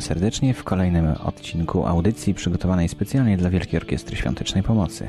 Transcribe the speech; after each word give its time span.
Serdecznie 0.00 0.54
w 0.54 0.64
kolejnym 0.64 1.06
odcinku 1.24 1.86
audycji 1.86 2.34
przygotowanej 2.34 2.88
specjalnie 2.88 3.36
dla 3.36 3.50
Wielkiej 3.50 3.76
Orkiestry 3.76 4.16
Świątecznej 4.16 4.62
Pomocy. 4.62 5.08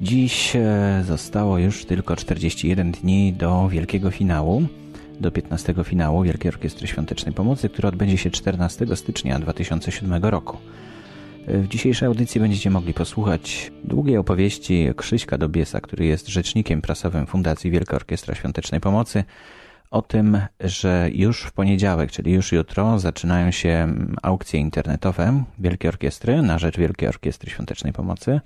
Dziś 0.00 0.56
e, 0.56 1.04
zostało 1.06 1.58
już 1.58 1.84
tylko 1.84 2.16
41 2.16 2.92
dni 2.92 3.32
do 3.32 3.68
wielkiego 3.68 4.10
finału, 4.10 4.62
do 5.20 5.30
15 5.30 5.74
finału 5.84 6.22
Wielkiej 6.22 6.48
Orkiestry 6.48 6.86
Świątecznej 6.86 7.34
Pomocy, 7.34 7.68
który 7.68 7.88
odbędzie 7.88 8.16
się 8.16 8.30
14 8.30 8.96
stycznia 8.96 9.38
2007 9.38 10.24
roku. 10.24 10.58
E, 11.46 11.58
w 11.58 11.68
dzisiejszej 11.68 12.06
audycji 12.06 12.40
będziecie 12.40 12.70
mogli 12.70 12.94
posłuchać 12.94 13.72
długiej 13.84 14.16
opowieści 14.16 14.88
Krzyśka 14.96 15.38
Dobiesa, 15.38 15.80
który 15.80 16.06
jest 16.06 16.28
rzecznikiem 16.28 16.82
prasowym 16.82 17.26
Fundacji 17.26 17.70
Wielka 17.70 17.96
Orkiestra 17.96 18.34
Świątecznej 18.34 18.80
Pomocy, 18.80 19.24
o 19.94 20.02
tym, 20.02 20.38
że 20.60 21.08
już 21.12 21.42
w 21.42 21.52
poniedziałek, 21.52 22.10
czyli 22.10 22.32
już 22.32 22.52
jutro, 22.52 22.98
zaczynają 22.98 23.50
się 23.50 23.94
aukcje 24.22 24.60
internetowe 24.60 25.44
Wielkiej 25.58 25.88
Orkiestry 25.88 26.42
na 26.42 26.58
rzecz 26.58 26.78
Wielkiej 26.78 27.08
Orkiestry 27.08 27.50
Świątecznej 27.50 27.92
Pomocy, 27.92 28.40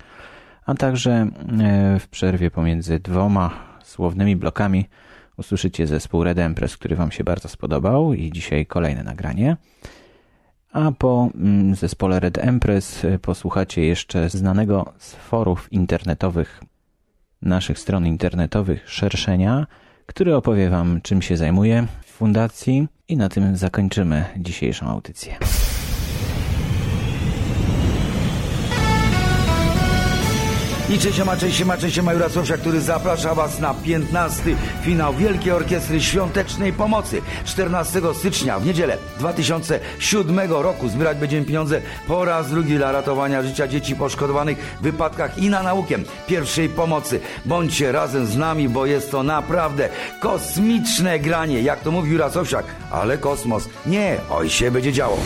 a 0.65 0.75
także 0.75 1.11
e, 1.11 1.29
w 1.99 2.07
przerwie 2.07 2.51
pomiędzy 2.51 2.99
dwoma 2.99 3.49
słownymi 3.83 4.35
blokami 4.35 4.85
usłyszycie 5.37 5.87
zespół 5.87 6.23
Red 6.23 6.39
Empress, 6.39 6.77
który 6.77 6.95
Wam 6.95 7.11
się 7.11 7.23
bardzo 7.23 7.49
spodobał 7.49 8.13
i 8.13 8.31
dzisiaj 8.31 8.65
kolejne 8.65 9.03
nagranie. 9.03 9.57
A 10.71 10.91
po 10.91 11.29
mm, 11.35 11.75
zespole 11.75 12.19
Red 12.19 12.37
Empress 12.37 13.05
e, 13.05 13.19
posłuchacie 13.19 13.85
jeszcze 13.85 14.29
znanego 14.29 14.93
z 14.97 15.15
forów 15.15 15.73
internetowych, 15.73 16.63
naszych 17.41 17.79
stron 17.79 18.07
internetowych 18.07 18.89
szerszenia, 18.89 19.67
który 20.09 20.35
opowie 20.35 20.69
Wam, 20.69 21.01
czym 21.01 21.21
się 21.21 21.37
zajmuje 21.37 21.87
w 22.05 22.11
fundacji 22.11 22.87
i 23.07 23.17
na 23.17 23.29
tym 23.29 23.57
zakończymy 23.57 24.25
dzisiejszą 24.37 24.87
audycję. 24.87 25.35
I 30.89 30.99
cześć, 30.99 31.23
ma, 31.25 31.37
cześć, 31.37 31.63
ma, 31.63 31.77
cześć, 31.77 32.01
ma 32.01 32.13
Jurasowsia, 32.13 32.57
który 32.57 32.81
zaprasza 32.81 33.35
Was 33.35 33.59
na 33.59 33.73
15. 33.73 34.55
finał 34.81 35.13
Wielkiej 35.13 35.51
Orkiestry 35.51 36.01
Świątecznej 36.01 36.73
Pomocy. 36.73 37.21
14 37.45 38.01
stycznia 38.13 38.59
w 38.59 38.65
niedzielę 38.65 38.97
2007 39.19 40.51
roku 40.51 40.89
zbierać 40.89 41.17
będziemy 41.17 41.45
pieniądze 41.45 41.81
po 42.07 42.25
raz 42.25 42.49
drugi 42.49 42.75
dla 42.75 42.91
ratowania 42.91 43.43
życia 43.43 43.67
dzieci 43.67 43.95
poszkodowanych 43.95 44.57
w 44.57 44.83
wypadkach 44.83 45.37
i 45.37 45.49
na 45.49 45.63
naukę 45.63 45.95
pierwszej 46.27 46.69
pomocy. 46.69 47.19
Bądźcie 47.45 47.91
razem 47.91 48.25
z 48.25 48.37
nami, 48.37 48.69
bo 48.69 48.85
jest 48.85 49.11
to 49.11 49.23
naprawdę 49.23 49.89
kosmiczne 50.21 51.19
granie, 51.19 51.61
jak 51.61 51.79
to 51.79 51.91
mówi 51.91 52.11
Jurasowsiak, 52.11 52.65
ale 52.91 53.17
kosmos. 53.17 53.69
Nie, 53.85 54.17
oj 54.29 54.49
się 54.49 54.71
będzie 54.71 54.93
działo. 54.93 55.17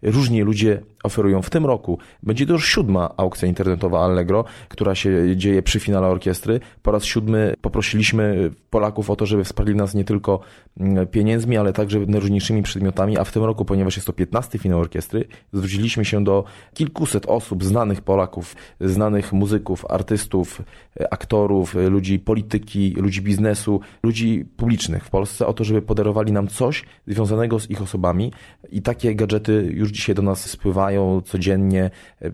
różni 0.03 0.43
ludzie 0.43 0.83
oferują 1.07 1.43
w 1.43 1.51
tym 1.51 1.67
roku. 1.67 1.99
Będzie 2.23 2.47
to 2.47 2.53
już 2.53 2.69
siódma 2.69 3.15
aukcja 3.17 3.49
internetowa 3.49 4.05
Allegro, 4.05 4.45
która 4.69 4.95
się 4.95 5.37
dzieje 5.37 5.63
przy 5.63 5.81
finale 5.81 6.07
orkiestry. 6.07 6.61
Po 6.83 6.91
raz 6.91 7.05
siódmy 7.05 7.55
poprosiliśmy 7.61 8.51
Polaków 8.71 9.11
o 9.11 9.17
to, 9.17 9.27
żeby 9.27 9.45
wsparli 9.45 9.75
nas 9.75 9.95
nie 9.95 10.05
tylko 10.05 10.41
mm, 10.81 11.07
pieniędzmi, 11.07 11.57
ale 11.57 11.73
także 11.73 11.99
najróżniejszymi 11.99 12.63
przedmiotami, 12.63 13.19
a 13.19 13.25
w 13.25 13.33
tym 13.33 13.45
roku, 13.45 13.65
ponieważ 13.65 13.97
jest 13.97 14.07
to 14.07 14.13
15 14.13 14.59
finał 14.59 14.81
orkiestry, 14.81 15.25
zwróciliśmy 15.53 16.05
się 16.05 16.25
do 16.25 16.45
kilkuset 16.75 17.27
osób, 17.27 17.65
znanych 17.65 18.01
Polaków, 18.01 18.57
znanych 18.81 19.33
muzyków, 19.33 19.85
artystów, 19.89 20.63
aktorów, 21.11 21.75
ludzi 21.75 22.19
polityki, 22.19 22.95
ludzi 22.97 23.23
biznesu, 23.23 23.81
ludzi 24.03 24.45
publicznych 24.57 25.05
w 25.05 25.11
Polsce 25.11 25.47
o 25.47 25.53
to, 25.53 25.65
żeby 25.65 25.83
podarowali 25.83 26.33
nam 26.33 26.49
coś 26.49 26.85
związanego 27.07 27.61
z 27.61 27.71
ich 27.71 27.83
osobami 27.83 28.33
i 28.71 28.83
takie 28.83 29.15
gadżety 29.15 29.73
już 29.75 29.91
dzisiaj 29.91 30.15
do 30.15 30.23
nas 30.23 30.51
spływają 30.51 30.96
codziennie. 31.25 31.91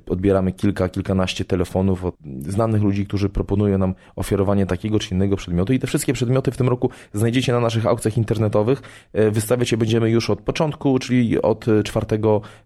Odbieramy 0.09 0.53
kilka, 0.53 0.89
kilkanaście 0.89 1.45
telefonów 1.45 2.05
od 2.05 2.15
znanych 2.41 2.83
ludzi, 2.83 3.07
którzy 3.07 3.29
proponują 3.29 3.79
nam 3.79 3.95
ofiarowanie 4.17 4.67
takiego 4.67 4.99
czy 4.99 5.15
innego 5.15 5.37
przedmiotu 5.37 5.73
i 5.73 5.79
te 5.79 5.87
wszystkie 5.87 6.13
przedmioty 6.13 6.51
w 6.51 6.57
tym 6.57 6.69
roku 6.69 6.91
znajdziecie 7.13 7.53
na 7.53 7.61
naszych 7.61 7.87
aukcjach 7.87 8.17
internetowych. 8.17 8.83
Wystawiać 9.31 9.73
je 9.73 9.79
będziemy 9.79 10.11
już 10.11 10.31
od 10.31 10.41
początku, 10.41 10.99
czyli 10.99 11.43
od 11.43 11.67
4 11.85 12.07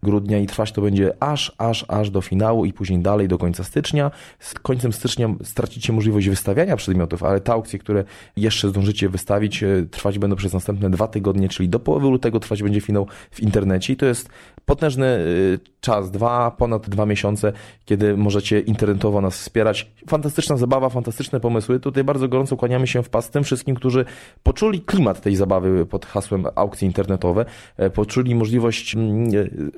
grudnia 0.02 0.38
i 0.38 0.46
trwać 0.46 0.72
to 0.72 0.82
będzie 0.82 1.12
aż, 1.20 1.52
aż, 1.58 1.84
aż 1.88 2.10
do 2.10 2.20
finału 2.20 2.64
i 2.64 2.72
później 2.72 2.98
dalej 2.98 3.28
do 3.28 3.38
końca 3.38 3.64
stycznia. 3.64 4.10
Z 4.38 4.54
końcem 4.54 4.92
stycznia 4.92 5.34
stracicie 5.42 5.92
możliwość 5.92 6.28
wystawiania 6.28 6.76
przedmiotów, 6.76 7.22
ale 7.22 7.40
te 7.40 7.52
aukcje, 7.52 7.78
które 7.78 8.04
jeszcze 8.36 8.68
zdążycie 8.68 9.08
wystawić, 9.08 9.64
trwać 9.90 10.18
będą 10.18 10.36
przez 10.36 10.52
następne 10.52 10.90
dwa 10.90 11.08
tygodnie, 11.08 11.48
czyli 11.48 11.68
do 11.68 11.80
połowy 11.80 12.08
lutego 12.08 12.40
trwać 12.40 12.62
będzie 12.62 12.80
finał 12.80 13.06
w 13.30 13.40
internecie 13.40 13.92
i 13.92 13.96
to 13.96 14.06
jest 14.06 14.28
potężny 14.66 15.06
y, 15.06 15.58
czas, 15.80 16.10
dwa, 16.10 16.50
ponad 16.50 16.88
dwa 16.88 17.06
miesiące, 17.06 17.52
kiedy 17.84 18.16
możecie 18.16 18.60
internetowo 18.60 19.20
nas 19.20 19.38
wspierać. 19.38 19.90
Fantastyczna 20.08 20.56
zabawa, 20.56 20.88
fantastyczne 20.88 21.40
pomysły. 21.40 21.80
Tutaj 21.80 22.04
bardzo 22.04 22.28
gorąco 22.28 22.56
kłaniamy 22.56 22.86
się 22.86 23.02
w 23.02 23.08
pas 23.08 23.30
tym 23.30 23.44
wszystkim, 23.44 23.76
którzy 23.76 24.04
poczuli 24.42 24.80
klimat 24.80 25.20
tej 25.20 25.36
zabawy 25.36 25.86
pod 25.86 26.06
hasłem 26.06 26.46
aukcje 26.54 26.86
internetowe, 26.86 27.44
e, 27.76 27.90
poczuli 27.90 28.34
możliwość 28.34 28.94
mm, 28.94 29.28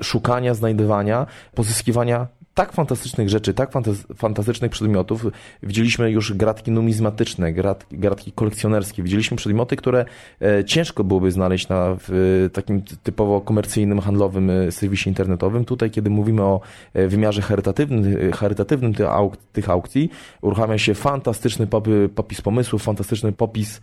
e, 0.00 0.04
szukania, 0.04 0.54
znajdywania, 0.54 1.26
pozyskiwania 1.54 2.26
tak 2.58 2.72
fantastycznych 2.72 3.28
rzeczy, 3.28 3.54
tak 3.54 3.70
fantastycznych 4.16 4.70
przedmiotów. 4.70 5.26
Widzieliśmy 5.62 6.10
już 6.10 6.32
gratki 6.32 6.70
numizmatyczne, 6.70 7.52
grat, 7.52 7.86
gratki 7.90 8.32
kolekcjonerskie. 8.32 9.02
Widzieliśmy 9.02 9.36
przedmioty, 9.36 9.76
które 9.76 10.04
e, 10.42 10.64
ciężko 10.64 11.04
byłoby 11.04 11.32
znaleźć 11.32 11.68
na 11.68 11.96
w, 12.00 12.48
takim 12.52 12.82
typowo 13.02 13.40
komercyjnym, 13.40 14.00
handlowym 14.00 14.50
e, 14.50 14.72
serwisie 14.72 15.08
internetowym. 15.08 15.64
Tutaj, 15.64 15.90
kiedy 15.90 16.10
mówimy 16.10 16.42
o 16.42 16.60
e, 16.94 17.08
wymiarze 17.08 17.42
charytatywnym, 17.42 18.32
charytatywnym 18.32 18.94
tych, 18.94 19.06
auk 19.06 19.36
tych 19.36 19.70
aukcji, 19.70 20.10
uruchamia 20.40 20.78
się 20.78 20.94
fantastyczny 20.94 21.66
popis 22.14 22.40
pomysłów, 22.40 22.82
fantastyczny 22.82 23.32
popis 23.32 23.80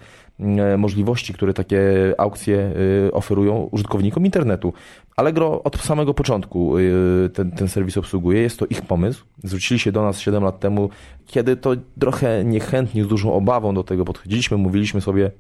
możliwości, 0.78 1.34
które 1.34 1.54
takie 1.54 2.14
aukcje 2.18 2.72
e, 3.08 3.12
oferują 3.12 3.70
użytkownikom 3.72 4.26
internetu. 4.26 4.74
Allegro 5.16 5.64
od 5.64 5.78
samego 5.78 6.14
początku 6.14 6.78
e, 6.78 6.82
ten, 7.30 7.52
ten 7.52 7.68
serwis 7.68 7.98
obsługuje, 7.98 8.42
jest 8.42 8.60
to 8.60 8.66
ich 8.66 8.82
pomysł. 8.82 9.26
Zwrócili 9.44 9.80
się 9.80 9.92
do 9.92 10.04
nas 10.04 10.20
7 10.20 10.44
lat 10.44 10.60
temu, 10.60 10.90
kiedy 11.26 11.56
to 11.56 11.72
trochę 12.00 12.46
niechętnie, 12.46 13.04
z 13.04 13.08
dużą 13.08 13.34
obawą 13.34 13.74
do 13.74 13.84
tego 13.84 14.06
podchodziliśmy, 14.06 14.58
mówiliśmy 14.58 15.02
sobie, 15.02 15.32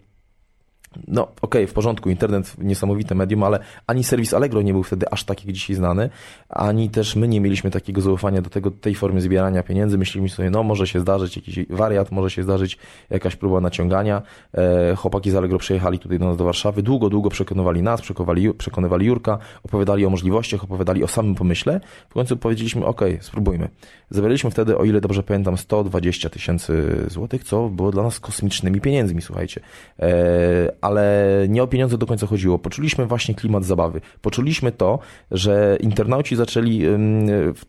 no, 1.08 1.22
okej, 1.24 1.38
okay, 1.42 1.68
w 1.68 1.74
porządku, 1.74 2.10
internet 2.10 2.56
niesamowite 2.58 3.16
medium, 3.16 3.44
ale 3.44 3.60
ani 3.88 4.04
serwis 4.04 4.34
Allegro 4.34 4.62
nie 4.62 4.74
był 4.74 4.84
wtedy 4.84 5.10
aż 5.10 5.24
tak 5.24 5.46
jak 5.46 5.56
dzisiaj 5.56 5.76
znany, 5.76 6.10
ani 6.50 6.90
też 6.90 7.16
my 7.16 7.28
nie 7.28 7.42
mieliśmy 7.42 7.72
takiego 7.72 8.02
zaufania 8.02 8.42
do 8.42 8.50
tego, 8.50 8.72
tej 8.72 8.96
formy 8.96 9.22
zbierania 9.22 9.64
pieniędzy. 9.64 9.98
Myśleliśmy 9.98 10.36
sobie, 10.36 10.50
no 10.50 10.64
może 10.64 10.88
się 10.88 11.00
zdarzyć 11.00 11.36
jakiś 11.36 11.60
wariat, 11.70 12.12
może 12.12 12.30
się 12.30 12.44
zdarzyć 12.44 12.78
jakaś 13.10 13.36
próba 13.36 13.62
naciągania. 13.62 14.22
E, 14.54 14.96
chłopaki 14.96 15.32
z 15.32 15.36
Allegro 15.36 15.58
przyjechali 15.58 16.00
tutaj 16.00 16.20
do 16.20 16.26
nas 16.26 16.38
do 16.38 16.44
Warszawy, 16.44 16.84
długo, 16.84 17.10
długo 17.10 17.30
przekonywali 17.30 17.82
nas, 17.82 18.02
przekonywali, 18.02 18.54
przekonywali 18.54 19.06
Jurka, 19.06 19.38
opowiadali 19.64 20.06
o 20.06 20.10
możliwościach, 20.10 20.64
opowiadali 20.64 21.04
o 21.04 21.08
samym 21.08 21.36
pomyśle. 21.36 21.82
W 22.10 22.14
końcu 22.14 22.38
powiedzieliśmy, 22.38 22.86
okej, 22.86 23.14
okay, 23.14 23.24
spróbujmy. 23.24 23.70
Zebraliśmy 24.10 24.52
wtedy, 24.52 24.78
o 24.78 24.84
ile 24.84 25.02
dobrze 25.02 25.24
pamiętam, 25.24 25.58
120 25.58 26.30
tysięcy 26.30 27.06
złotych, 27.08 27.44
co 27.44 27.70
było 27.70 27.92
dla 27.92 28.04
nas 28.04 28.20
kosmicznymi 28.20 28.82
pieniędzmi, 28.82 29.22
słuchajcie. 29.22 29.62
E, 30.00 30.74
ale 30.86 31.26
nie 31.50 31.64
o 31.64 31.68
pieniądze 31.68 31.98
do 31.98 32.06
końca 32.06 32.28
chodziło. 32.28 32.60
Poczuliśmy 32.60 33.06
właśnie 33.06 33.36
klimat 33.36 33.66
zabawy. 33.66 34.02
Poczuliśmy 34.22 34.72
to, 34.72 35.00
że 35.32 35.78
internauci 35.80 36.36
zaczęli 36.36 36.82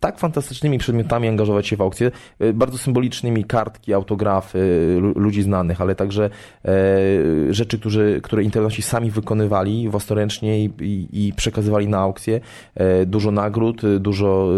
tak 0.00 0.18
fantastycznymi 0.18 0.78
przedmiotami 0.78 1.28
angażować 1.28 1.66
się 1.66 1.76
w 1.76 1.80
aukcje, 1.80 2.10
bardzo 2.54 2.78
symbolicznymi, 2.78 3.44
kartki, 3.44 3.94
autografy 3.94 4.58
ludzi 5.16 5.42
znanych, 5.42 5.80
ale 5.80 5.94
także 5.94 6.30
e, 6.64 6.70
rzeczy, 7.54 7.78
które 8.22 8.42
internauci 8.42 8.82
sami 8.82 9.10
wykonywali 9.10 9.88
własnoręcznie 9.88 10.64
i, 10.64 10.70
i, 11.12 11.32
przekazywali 11.36 11.88
na 11.88 11.98
aukcje. 11.98 12.40
E, 12.74 13.06
dużo 13.06 13.30
nagród, 13.30 13.82
dużo 13.98 14.48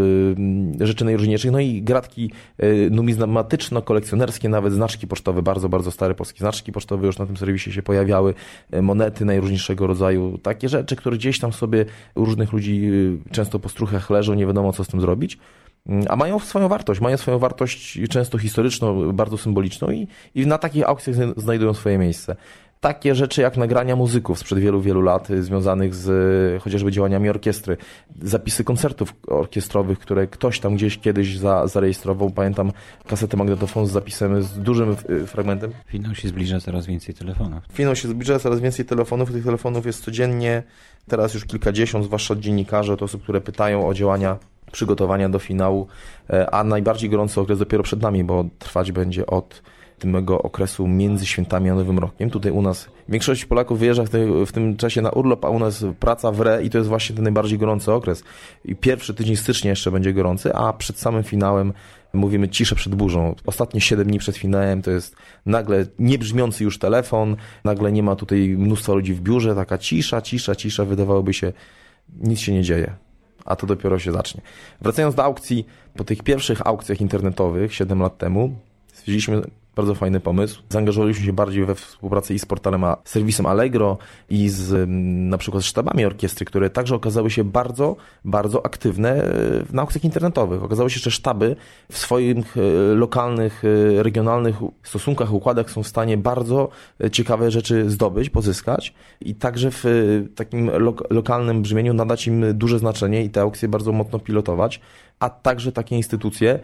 rzeczy 0.80 1.04
najróżniejszych, 1.04 1.50
no 1.50 1.60
i 1.60 1.82
gratki 1.82 2.30
e, 2.58 2.66
numizmatyczno-kolekcjonerskie, 2.90 4.48
nawet 4.48 4.72
znaczki 4.72 5.06
pocztowe, 5.06 5.42
bardzo, 5.42 5.68
bardzo 5.68 5.90
stare 5.90 6.14
polskie 6.14 6.38
znaczki 6.38 6.72
pocztowe 6.72 7.06
już 7.06 7.18
na 7.18 7.26
tym 7.26 7.36
serwisie 7.36 7.72
się 7.72 7.82
pojawiały, 7.82 8.34
monety 8.82 9.24
najróżniejszego 9.24 9.86
rodzaju, 9.86 10.38
takie 10.38 10.68
rzeczy, 10.68 10.96
które 10.96 11.16
gdzieś 11.16 11.38
tam 11.38 11.52
sobie 11.52 11.84
u 12.14 12.24
różnych 12.24 12.52
ludzi 12.52 12.90
często 13.30 13.58
po 13.58 13.68
struchach 13.68 14.10
leżą, 14.10 14.34
nie 14.34 14.46
wiadomo 14.46 14.72
co 14.72 14.84
z 14.84 14.88
tym 14.88 15.00
zrobić. 15.00 15.38
Mm, 15.86 16.04
a 16.08 16.16
mają 16.16 16.38
swoją 16.38 16.68
wartość, 16.68 17.00
mają 17.00 17.16
swoją 17.16 17.38
wartość 17.38 18.00
często 18.10 18.38
historyczną, 18.38 19.12
bardzo 19.12 19.38
symboliczną 19.38 19.90
i, 19.90 20.08
i 20.34 20.46
na 20.46 20.58
takich 20.58 20.88
aukcjach 20.88 21.16
znajdują 21.36 21.74
swoje 21.74 21.98
miejsce. 21.98 22.36
Takie 22.80 23.14
rzeczy 23.14 23.42
jak 23.42 23.56
nagrania 23.56 23.96
muzyków 23.96 24.38
sprzed 24.38 24.58
wielu, 24.58 24.80
wielu 24.80 25.02
lat 25.02 25.30
y, 25.30 25.42
związanych 25.42 25.94
z 25.94 26.08
y, 26.56 26.60
chociażby 26.60 26.92
działaniami 26.92 27.28
orkiestry, 27.28 27.76
zapisy 28.22 28.64
koncertów 28.64 29.14
orkiestrowych, 29.26 29.98
które 29.98 30.26
ktoś 30.26 30.60
tam 30.60 30.74
gdzieś 30.74 30.98
kiedyś 30.98 31.38
za, 31.38 31.66
zarejestrował. 31.66 32.30
Pamiętam 32.30 32.72
kasetę 33.06 33.36
magnetofonu 33.36 33.86
z 33.86 33.90
zapisem 33.90 34.42
z 34.42 34.58
dużym 34.58 34.96
y, 35.10 35.26
fragmentem. 35.26 35.72
Finał 35.86 36.14
się 36.14 36.28
zbliża 36.28 36.60
coraz 36.60 36.86
więcej 36.86 37.14
telefonów. 37.14 37.64
Finał 37.72 37.96
się 37.96 38.08
zbliża 38.08 38.38
coraz 38.38 38.60
więcej 38.60 38.84
telefonów. 38.84 39.32
Tych 39.32 39.44
telefonów 39.44 39.86
jest 39.86 40.04
codziennie, 40.04 40.62
teraz 41.08 41.34
już 41.34 41.44
kilkadziesiąt, 41.44 42.04
zwłaszcza 42.04 42.34
od 42.34 42.40
dziennikarzy, 42.40 42.92
od 42.92 43.02
osób, 43.02 43.22
które 43.22 43.40
pytają 43.40 43.88
o 43.88 43.94
działania 43.94 44.36
przygotowania 44.72 45.28
do 45.28 45.38
finału, 45.38 45.86
e, 46.30 46.50
a 46.50 46.64
najbardziej 46.64 47.10
gorący 47.10 47.40
okres 47.40 47.58
dopiero 47.58 47.82
przed 47.82 48.02
nami, 48.02 48.24
bo 48.24 48.44
trwać 48.58 48.92
będzie 48.92 49.26
od 49.26 49.62
tego 49.98 50.42
okresu 50.42 50.88
między 50.88 51.26
świętami 51.26 51.70
a 51.70 51.74
Nowym 51.74 51.98
Rokiem. 51.98 52.30
Tutaj 52.30 52.52
u 52.52 52.62
nas 52.62 52.88
większość 53.08 53.44
Polaków 53.44 53.78
wyjeżdża 53.78 54.04
w, 54.04 54.10
w, 54.46 54.52
tym 54.52 54.76
czasie 54.76 55.02
na 55.02 55.10
urlop, 55.10 55.44
a 55.44 55.48
u 55.48 55.58
nas 55.58 55.84
praca 56.00 56.32
w 56.32 56.40
re 56.40 56.64
i 56.64 56.70
to 56.70 56.78
jest 56.78 56.88
właśnie 56.88 57.16
ten 57.16 57.22
najbardziej 57.22 57.58
gorący 57.58 57.92
okres. 57.92 58.24
I 58.64 58.76
pierwszy 58.76 59.14
tydzień 59.14 59.36
stycznia 59.36 59.70
jeszcze 59.70 59.90
będzie 59.90 60.12
gorący, 60.12 60.54
a 60.54 60.72
przed 60.72 60.98
samym 60.98 61.22
finałem 61.22 61.72
mówimy 62.12 62.48
ciszę 62.48 62.74
przed 62.74 62.94
burzą. 62.94 63.34
Ostatnie 63.46 63.80
7 63.80 64.06
dni 64.06 64.18
przed 64.18 64.36
finałem 64.36 64.82
to 64.82 64.90
jest 64.90 65.16
nagle 65.46 65.86
niebrzmiący 65.98 66.64
już 66.64 66.78
telefon, 66.78 67.36
nagle 67.64 67.92
nie 67.92 68.02
ma 68.02 68.16
tutaj 68.16 68.48
mnóstwa 68.48 68.92
ludzi 68.92 69.14
w 69.14 69.20
biurze, 69.20 69.54
taka 69.54 69.78
cisza, 69.78 70.22
cisza, 70.22 70.54
cisza, 70.54 70.84
wydawałoby 70.84 71.34
się 71.34 71.52
nic 72.20 72.40
się 72.40 72.52
nie 72.52 72.62
dzieje 72.62 72.96
a 73.48 73.56
to 73.56 73.66
dopiero 73.66 73.98
się 73.98 74.12
zacznie. 74.12 74.40
Wracając 74.80 75.14
do 75.14 75.24
aukcji, 75.24 75.66
po 75.96 76.04
tych 76.04 76.22
pierwszych 76.22 76.66
aukcjach 76.66 77.00
internetowych 77.00 77.74
7 77.74 78.00
lat 78.00 78.18
temu 78.18 78.56
stwierdziliśmy, 78.92 79.42
bardzo 79.78 79.94
fajny 79.94 80.20
pomysł. 80.20 80.62
Zaangażowaliśmy 80.68 81.26
się 81.26 81.32
bardziej 81.32 81.64
we 81.64 81.74
współpracę 81.74 82.34
i 82.34 82.38
z 82.38 82.46
portalem, 82.46 82.84
a 82.84 82.96
serwisem 83.04 83.46
Allegro 83.46 83.98
i 84.30 84.48
z 84.48 84.72
mm, 84.72 85.28
na 85.28 85.38
przykład 85.38 85.64
sztabami 85.64 86.04
orkiestry, 86.04 86.46
które 86.46 86.70
także 86.70 86.94
okazały 86.94 87.30
się 87.30 87.44
bardzo, 87.44 87.96
bardzo 88.24 88.66
aktywne 88.66 89.10
e, 89.10 89.30
w 89.64 89.78
aukcjach 89.78 90.04
internetowych. 90.04 90.62
Okazało 90.62 90.88
się, 90.88 91.00
że 91.00 91.10
sztaby 91.10 91.56
w 91.92 91.98
swoich 91.98 92.56
e, 92.56 92.60
lokalnych, 92.94 93.62
e, 93.64 94.02
regionalnych 94.02 94.56
stosunkach, 94.82 95.32
układach 95.32 95.70
są 95.70 95.82
w 95.82 95.88
stanie 95.88 96.16
bardzo 96.16 96.68
ciekawe 97.12 97.50
rzeczy 97.50 97.90
zdobyć, 97.90 98.30
pozyskać 98.30 98.94
i 99.20 99.34
także 99.34 99.70
w 99.70 99.84
takim 100.34 100.70
lokalnym 101.10 101.62
brzmieniu 101.62 101.94
nadać 101.94 102.26
im 102.26 102.44
duże 102.54 102.78
znaczenie 102.78 103.24
i 103.24 103.30
te 103.30 103.40
aukcje 103.40 103.68
bardzo 103.68 103.92
mocno 103.92 104.18
pilotować 104.18 104.80
a 105.20 105.30
także 105.30 105.72
takie 105.72 105.96
instytucje, 105.96 106.58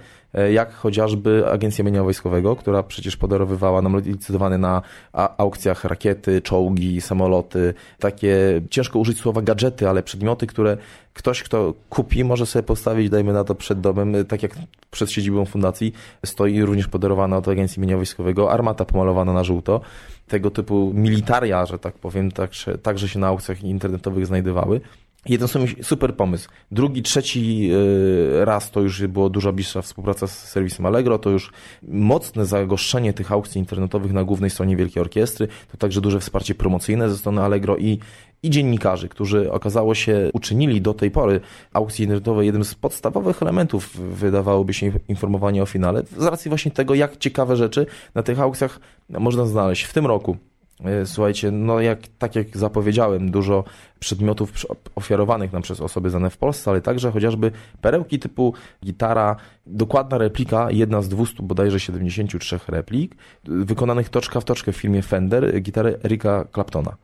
jak 0.52 0.74
chociażby 0.74 1.44
Agencja 1.52 1.84
Mienia 1.84 2.02
Wojskowego, 2.02 2.56
która 2.56 2.82
przecież 2.82 3.16
podarowywała 3.16 3.82
nam 3.82 4.00
licytowane 4.00 4.58
na 4.58 4.82
aukcjach 5.12 5.84
rakiety, 5.84 6.42
czołgi, 6.42 7.00
samoloty, 7.00 7.74
takie, 7.98 8.60
ciężko 8.70 8.98
użyć 8.98 9.18
słowa 9.18 9.42
gadżety, 9.42 9.88
ale 9.88 10.02
przedmioty, 10.02 10.46
które 10.46 10.76
ktoś, 11.14 11.42
kto 11.42 11.74
kupi, 11.90 12.24
może 12.24 12.46
sobie 12.46 12.62
postawić, 12.62 13.10
dajmy 13.10 13.32
na 13.32 13.44
to 13.44 13.54
przed 13.54 13.80
domem, 13.80 14.14
tak 14.28 14.42
jak 14.42 14.52
przed 14.90 15.10
siedzibą 15.10 15.44
fundacji 15.44 15.92
stoi 16.24 16.62
również 16.62 16.88
podarowana 16.88 17.36
od 17.36 17.48
Agencji 17.48 17.80
Mienia 17.80 17.96
Wojskowego 17.96 18.52
armata 18.52 18.84
pomalowana 18.84 19.32
na 19.32 19.44
żółto. 19.44 19.80
Tego 20.28 20.50
typu 20.50 20.92
militaria, 20.94 21.66
że 21.66 21.78
tak 21.78 21.94
powiem, 21.94 22.30
także, 22.30 22.78
także 22.78 23.08
się 23.08 23.18
na 23.18 23.26
aukcjach 23.26 23.62
internetowych 23.62 24.26
znajdowały. 24.26 24.80
Jeden 25.28 25.48
super 25.82 26.16
pomysł. 26.16 26.48
Drugi, 26.70 27.02
trzeci 27.02 27.70
e, 28.40 28.44
raz 28.44 28.70
to 28.70 28.80
już 28.80 29.06
było 29.06 29.30
dużo 29.30 29.52
bliższa 29.52 29.82
współpraca 29.82 30.26
z 30.26 30.48
serwisem 30.48 30.86
Allegro, 30.86 31.18
to 31.18 31.30
już 31.30 31.52
mocne 31.82 32.46
zagoszczenie 32.46 33.12
tych 33.12 33.32
aukcji 33.32 33.58
internetowych 33.58 34.12
na 34.12 34.24
głównej 34.24 34.50
stronie 34.50 34.76
Wielkiej 34.76 35.00
Orkiestry, 35.00 35.48
to 35.70 35.76
także 35.76 36.00
duże 36.00 36.20
wsparcie 36.20 36.54
promocyjne 36.54 37.10
ze 37.10 37.16
strony 37.16 37.42
Allegro 37.42 37.76
i, 37.76 37.98
i 38.42 38.50
dziennikarzy, 38.50 39.08
którzy 39.08 39.52
okazało 39.52 39.94
się 39.94 40.30
uczynili 40.32 40.80
do 40.80 40.94
tej 40.94 41.10
pory 41.10 41.40
aukcji 41.72 42.02
internetowej 42.02 42.46
jednym 42.46 42.64
z 42.64 42.74
podstawowych 42.74 43.42
elementów, 43.42 43.96
wydawałoby 44.16 44.74
się, 44.74 44.92
informowania 45.08 45.62
o 45.62 45.66
finale, 45.66 46.02
z 46.18 46.24
racji 46.24 46.48
właśnie 46.48 46.70
tego, 46.70 46.94
jak 46.94 47.16
ciekawe 47.16 47.56
rzeczy 47.56 47.86
na 48.14 48.22
tych 48.22 48.40
aukcjach 48.40 48.80
można 49.08 49.46
znaleźć. 49.46 49.82
W 49.84 49.92
tym 49.92 50.06
roku 50.06 50.36
słuchajcie, 51.04 51.50
no 51.50 51.80
jak, 51.80 51.98
tak 52.18 52.36
jak 52.36 52.56
zapowiedziałem, 52.56 53.30
dużo 53.30 53.64
przedmiotów 54.00 54.52
ofiarowanych 54.94 55.52
nam 55.52 55.62
przez 55.62 55.80
osoby 55.80 56.10
znane 56.10 56.30
w 56.30 56.36
Polsce, 56.36 56.70
ale 56.70 56.80
także 56.80 57.12
chociażby 57.12 57.50
perełki 57.80 58.18
typu 58.18 58.54
gitara, 58.84 59.36
dokładna 59.66 60.18
replika, 60.18 60.70
jedna 60.70 61.02
z 61.02 61.08
200 61.08 61.42
bodajże 61.42 61.80
73 61.80 62.60
replik, 62.68 63.14
wykonanych 63.44 64.08
toczka 64.08 64.40
w 64.40 64.44
toczkę 64.44 64.72
w 64.72 64.76
filmie 64.76 65.02
Fender, 65.02 65.62
gitary 65.62 65.98
Erika 66.04 66.44
Claptona 66.54 66.96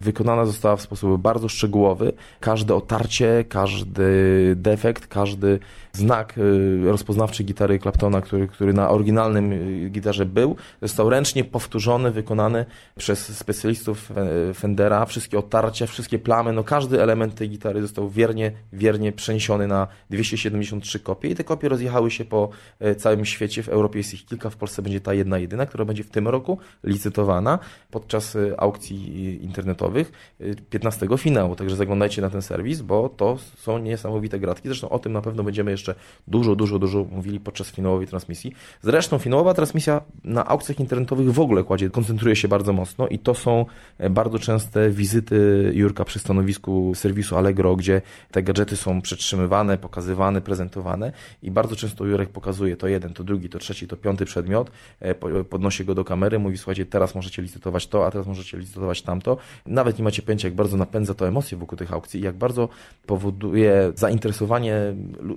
wykonana 0.00 0.46
została 0.46 0.76
w 0.76 0.82
sposób 0.82 1.20
bardzo 1.20 1.48
szczegółowy. 1.48 2.12
Każde 2.40 2.74
otarcie, 2.74 3.44
każdy 3.48 4.54
defekt, 4.56 5.06
każdy 5.06 5.58
znak 5.98 6.38
y, 6.38 6.90
rozpoznawczy 6.90 7.44
gitary 7.44 7.78
Claptona, 7.78 8.20
który, 8.20 8.48
który 8.48 8.72
na 8.72 8.90
oryginalnym 8.90 9.52
y, 9.52 9.90
gitarze 9.90 10.26
był, 10.26 10.56
został 10.82 11.10
ręcznie 11.10 11.44
powtórzony, 11.44 12.10
wykonany 12.10 12.64
przez 12.96 13.38
specjalistów 13.38 14.12
Fendera. 14.54 15.06
Wszystkie 15.06 15.38
otarcia, 15.38 15.86
wszystkie 15.86 16.18
plamy, 16.18 16.52
no 16.52 16.64
każdy 16.64 17.02
element 17.02 17.34
tej 17.34 17.50
gitary 17.50 17.82
został 17.82 18.10
wiernie, 18.10 18.52
wiernie 18.72 19.12
przeniesiony 19.12 19.66
na 19.66 19.86
273 20.10 21.00
kopie 21.00 21.28
i 21.28 21.34
te 21.34 21.44
kopie 21.44 21.68
rozjechały 21.68 22.10
się 22.10 22.24
po 22.24 22.48
e, 22.80 22.94
całym 22.94 23.24
świecie. 23.24 23.62
W 23.62 23.68
Europie 23.68 23.98
jest 23.98 24.14
ich 24.14 24.26
kilka, 24.26 24.50
w 24.50 24.56
Polsce 24.56 24.82
będzie 24.82 25.00
ta 25.00 25.14
jedna 25.14 25.38
jedyna, 25.38 25.66
która 25.66 25.84
będzie 25.84 26.04
w 26.04 26.10
tym 26.10 26.28
roku 26.28 26.58
licytowana 26.84 27.58
podczas 27.90 28.36
e, 28.36 28.60
aukcji 28.60 29.44
internetowych 29.44 30.36
15 30.70 31.06
e, 31.06 31.18
finału. 31.18 31.56
Także 31.56 31.76
zaglądajcie 31.76 32.22
na 32.22 32.30
ten 32.30 32.42
serwis, 32.42 32.82
bo 32.82 33.08
to 33.08 33.38
są 33.56 33.78
niesamowite 33.78 34.38
gratki. 34.38 34.68
Zresztą 34.68 34.88
o 34.88 34.98
tym 34.98 35.12
na 35.12 35.22
pewno 35.22 35.42
będziemy 35.42 35.70
jeszcze 35.70 35.87
dużo, 36.28 36.56
dużo, 36.56 36.78
dużo 36.78 37.04
mówili 37.10 37.40
podczas 37.40 37.70
finałowej 37.70 38.06
transmisji. 38.06 38.52
Zresztą 38.82 39.18
finałowa 39.18 39.54
transmisja 39.54 40.00
na 40.24 40.46
aukcjach 40.46 40.80
internetowych 40.80 41.32
w 41.32 41.40
ogóle 41.40 41.64
kładzie, 41.64 41.90
koncentruje 41.90 42.36
się 42.36 42.48
bardzo 42.48 42.72
mocno 42.72 43.08
i 43.08 43.18
to 43.18 43.34
są 43.34 43.66
e, 43.98 44.10
bardzo 44.10 44.38
częste 44.38 44.90
wizyty 44.90 45.70
Jurka 45.74 46.04
przy 46.04 46.18
stanowisku 46.18 46.92
serwisu 46.94 47.36
Allegro, 47.36 47.76
gdzie 47.76 48.02
te 48.30 48.42
gadżety 48.42 48.76
są 48.76 49.02
przetrzymywane, 49.02 49.78
pokazywane, 49.78 50.40
prezentowane 50.40 51.12
i 51.42 51.50
bardzo 51.50 51.76
często 51.76 52.04
Jurek 52.04 52.28
pokazuje 52.28 52.76
to 52.76 52.88
jeden, 52.88 53.14
to 53.14 53.24
drugi, 53.24 53.48
to 53.48 53.58
trzeci, 53.58 53.88
to 53.88 53.96
piąty 53.96 54.24
przedmiot, 54.24 54.70
e, 55.00 55.14
podnosi 55.44 55.84
go 55.84 55.94
do 55.94 56.04
kamery, 56.04 56.38
mówi 56.38 56.58
słuchajcie, 56.58 56.86
teraz 56.86 57.14
możecie 57.14 57.42
licytować 57.42 57.86
to, 57.86 58.06
a 58.06 58.10
teraz 58.10 58.26
możecie 58.26 58.58
licytować 58.58 59.02
tamto. 59.02 59.36
Nawet 59.66 59.98
nie 59.98 60.04
macie 60.04 60.22
pojęcia, 60.22 60.48
jak 60.48 60.54
bardzo 60.54 60.76
napędza 60.76 61.14
to 61.14 61.28
emocje 61.28 61.58
wokół 61.58 61.78
tych 61.78 61.92
aukcji 61.92 62.20
i 62.20 62.22
jak 62.22 62.36
bardzo 62.36 62.68
powoduje 63.06 63.92
zainteresowanie 63.94 64.94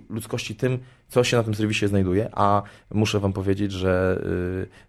ludzkości 0.10 0.41
tym, 0.50 0.80
co 1.12 1.24
się 1.24 1.38
na 1.38 1.44
tym 1.44 1.56
serwisie 1.56 1.88
znajduje, 1.88 2.30
a 2.32 2.62
muszę 2.94 3.20
Wam 3.20 3.34
powiedzieć, 3.34 3.72
że 3.72 4.22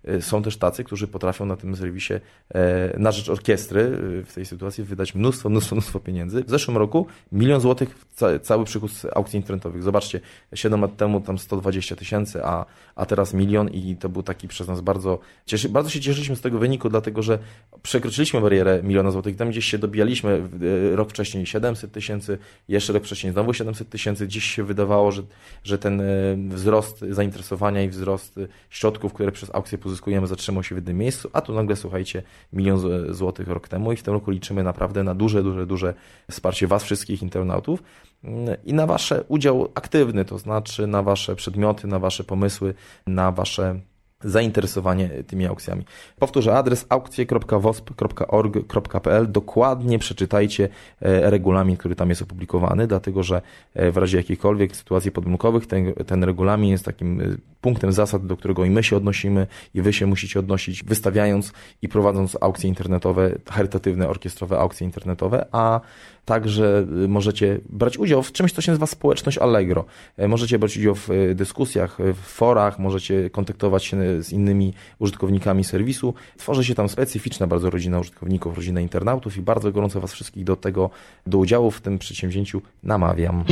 y, 0.07 0.11
y, 0.15 0.23
są 0.23 0.43
też 0.43 0.57
tacy, 0.57 0.85
którzy 0.85 1.09
potrafią 1.09 1.47
na 1.47 1.57
tym 1.57 1.77
serwisie 1.77 2.15
e, 2.55 2.99
na 2.99 3.13
rzecz 3.13 3.29
orkiestry 3.29 3.81
y, 3.81 4.25
w 4.25 4.35
tej 4.35 4.47
sytuacji 4.47 4.85
wydać 4.85 5.15
mnóstwo, 5.15 5.51
mnóstwo, 5.51 5.77
mnóstwo 5.77 6.01
pieniędzy. 6.01 6.45
W 6.45 6.51
zeszłym 6.51 6.77
roku 6.77 7.07
milion 7.33 7.61
złotych 7.61 8.05
cały 8.43 8.65
przychód 8.65 8.93
z 8.93 9.07
aukcji 9.15 9.37
internetowych. 9.37 9.83
Zobaczcie, 9.83 10.21
7 10.55 10.81
lat 10.81 10.97
temu 10.97 11.21
tam 11.21 11.39
120 11.39 11.97
tysięcy, 11.97 12.45
a, 12.45 12.65
a 12.97 13.07
teraz 13.07 13.35
milion 13.35 13.69
i 13.69 13.97
to 13.97 14.09
był 14.09 14.23
taki 14.23 14.49
przez 14.49 14.69
nas 14.69 14.81
bardzo, 14.81 15.19
cieszy, 15.47 15.69
bardzo 15.69 15.91
się 15.91 16.01
cieszyliśmy 16.01 16.37
z 16.37 16.41
tego 16.41 16.59
wyniku, 16.59 16.89
dlatego 16.89 17.23
że 17.23 17.39
przekroczyliśmy 17.83 18.41
barierę 18.41 18.81
miliona 18.83 19.11
złotych. 19.11 19.37
Tam 19.37 19.51
gdzieś 19.51 19.65
się 19.65 19.79
dobijaliśmy 19.79 20.49
rok 20.95 21.11
wcześniej 21.11 21.47
700 21.47 21.93
tysięcy, 21.93 22.39
jeszcze 22.69 22.93
rok 22.93 23.05
wcześniej 23.05 23.33
znowu 23.33 23.55
700 23.55 23.89
tysięcy. 23.89 24.29
Dziś 24.29 24.45
się 24.45 24.65
wydawało, 24.65 25.13
że 25.13 25.23
że 25.65 25.79
ten 25.79 26.01
e, 26.01 26.05
wzrost 26.49 27.05
zainteresowania 27.11 27.83
i 27.83 27.89
wzrost 27.89 28.41
środków, 28.71 29.13
które 29.13 29.33
przez 29.33 29.55
aukcję 29.55 29.79
pozyskujemy, 29.79 30.27
zatrzymał 30.27 30.63
się 30.63 30.75
w 30.75 30.79
jednym 30.79 30.99
miejscu, 30.99 31.31
a 31.33 31.41
tu 31.41 31.55
nagle, 31.55 31.77
słuchajcie, 31.77 32.23
milion 32.53 32.81
złotych 33.15 33.49
rok 33.49 33.69
temu 33.69 33.93
i 33.93 33.97
w 33.97 34.03
tym 34.03 34.15
roku 34.15 34.31
liczymy 34.31 34.63
naprawdę 34.63 35.03
na 35.05 35.15
duże, 35.15 35.43
duże, 35.43 35.67
duże 35.67 35.95
wsparcie 36.31 36.67
Was 36.67 36.85
wszystkich 36.85 37.23
internautów. 37.23 37.83
Mm, 38.25 38.57
i 38.65 38.75
na 38.75 38.87
Wasz 38.87 39.15
udział 39.29 39.69
aktywny, 39.75 40.25
to 40.25 40.39
znaczy 40.39 40.87
na 40.87 41.03
Wasze 41.03 41.37
przedmioty, 41.37 41.87
na 41.87 41.99
Wasze 41.99 42.25
pomysły, 42.25 42.75
na 43.07 43.33
Wasze 43.33 43.81
zainteresowanie 44.25 45.11
tymi 45.27 45.47
aukcjami. 45.47 45.85
Powtórzę 46.19 46.55
adres 46.55 46.87
aukcje.wosp.org.pl. 46.89 49.33
Dokładnie 49.33 49.99
przeczytajcie 49.99 50.69
e, 51.01 51.31
regulamin, 51.31 51.77
który 51.77 51.95
tam 51.95 52.09
jest 52.09 52.23
opublikowany, 52.23 52.87
dlatego 52.87 53.23
że 53.23 53.43
e, 53.75 53.93
w 53.93 53.97
razie 53.97 54.17
jakichkolwiek 54.17 54.77
sytuacji 54.77 55.11
podrunkowych 55.11 55.67
ten, 55.67 55.93
ten 56.07 56.25
regulamin 56.25 56.71
jest 56.71 56.85
takim 56.85 57.21
e, 57.21 57.25
punktem 57.61 57.93
zasad, 57.93 58.27
do 58.27 58.37
którego 58.37 58.65
i 58.65 58.71
my 58.71 58.83
się 58.83 58.97
odnosimy 58.97 59.47
i 59.75 59.83
wy 59.83 59.93
się 59.93 60.07
musicie 60.07 60.41
odnosić, 60.41 60.85
wystawiając 60.85 61.53
i 61.83 61.89
prowadząc 61.89 62.37
aukcje 62.41 62.69
internetowe, 62.69 63.35
charytatywne, 63.51 64.09
orkiestrowe 64.09 64.59
aukcje 64.59 64.85
internetowe, 64.85 65.47
a 65.53 65.81
Także 66.25 66.87
y, 67.05 67.09
możecie 67.09 67.61
brać 67.69 67.99
udział 67.99 68.23
w 68.23 68.33
czymś, 68.33 68.53
co 68.53 68.63
się 68.63 68.73
nazywa 68.73 68.87
społeczność 68.87 69.39
Allegro. 69.39 69.85
E, 70.17 70.29
możecie 70.29 70.59
brać 70.59 70.77
udział 70.77 70.95
w 70.95 71.11
y, 71.11 71.35
dyskusjach, 71.35 71.99
w 72.15 72.21
forach, 72.21 72.79
możecie 72.79 73.31
kontaktować 73.31 73.85
się 73.85 74.23
z 74.23 74.33
innymi 74.33 74.75
użytkownikami 74.99 75.65
serwisu. 75.65 76.15
Tworzy 76.37 76.65
się 76.65 76.75
tam 76.75 76.89
specyficzna 76.89 77.47
bardzo 77.47 77.71
rodzina 77.71 77.99
użytkowników, 77.99 78.57
rodzina 78.57 78.81
internautów 78.81 79.37
i 79.37 79.43
bardzo 79.43 79.73
gorąco 79.73 80.01
Was 80.01 80.13
wszystkich 80.13 80.45
do 80.45 80.57
tego, 80.57 80.91
do 81.27 81.39
udziału 81.39 81.71
w 81.71 81.81
tym 81.81 81.99
przedsięwzięciu 81.99 82.63
namawiam. 82.83 83.45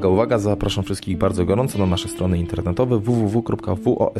Uwaga, 0.00 0.14
uwaga, 0.14 0.38
zapraszam 0.38 0.84
wszystkich 0.84 1.18
bardzo 1.18 1.44
gorąco 1.44 1.78
na 1.78 1.86
nasze 1.86 2.08
strony 2.08 2.38
internetowe 2.38 2.98
www.wosp.org.pl 2.98 4.10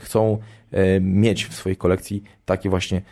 chcą 0.00 0.38
e, 0.70 1.00
mieć 1.00 1.46
w 1.46 1.54
swojej 1.54 1.76
kolekcji 1.76 2.22
takie 2.44 2.70
właśnie 2.70 3.02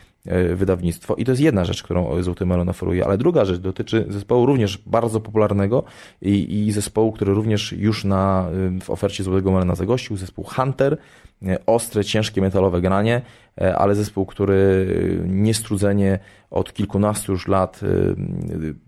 wydawnictwo. 0.54 1.14
I 1.14 1.24
to 1.24 1.32
jest 1.32 1.42
jedna 1.42 1.64
rzecz, 1.64 1.82
którą 1.82 2.22
Złoty 2.22 2.46
Melon 2.46 2.68
oferuje, 2.68 3.04
ale 3.04 3.18
druga 3.18 3.44
rzecz 3.44 3.60
dotyczy 3.60 4.06
zespołu 4.08 4.46
również 4.46 4.78
bardzo 4.78 5.20
popularnego 5.20 5.84
i, 6.22 6.66
i 6.66 6.72
zespołu, 6.72 7.12
który 7.12 7.34
również 7.34 7.72
już 7.72 8.04
na, 8.04 8.46
w 8.82 8.90
ofercie 8.90 9.24
Złotego 9.24 9.52
Melona 9.52 9.74
zagościł, 9.74 10.16
zespół 10.16 10.44
Hunter, 10.44 10.98
E, 11.46 11.66
ostre, 11.66 12.04
ciężkie 12.04 12.40
metalowe 12.40 12.80
granie, 12.80 13.22
e, 13.60 13.76
ale 13.76 13.94
zespół, 13.94 14.26
który 14.26 14.86
niestrudzenie 15.26 16.18
od 16.50 16.72
kilkunastu 16.72 17.32
już 17.32 17.48
lat 17.48 17.80
e, 17.82 17.86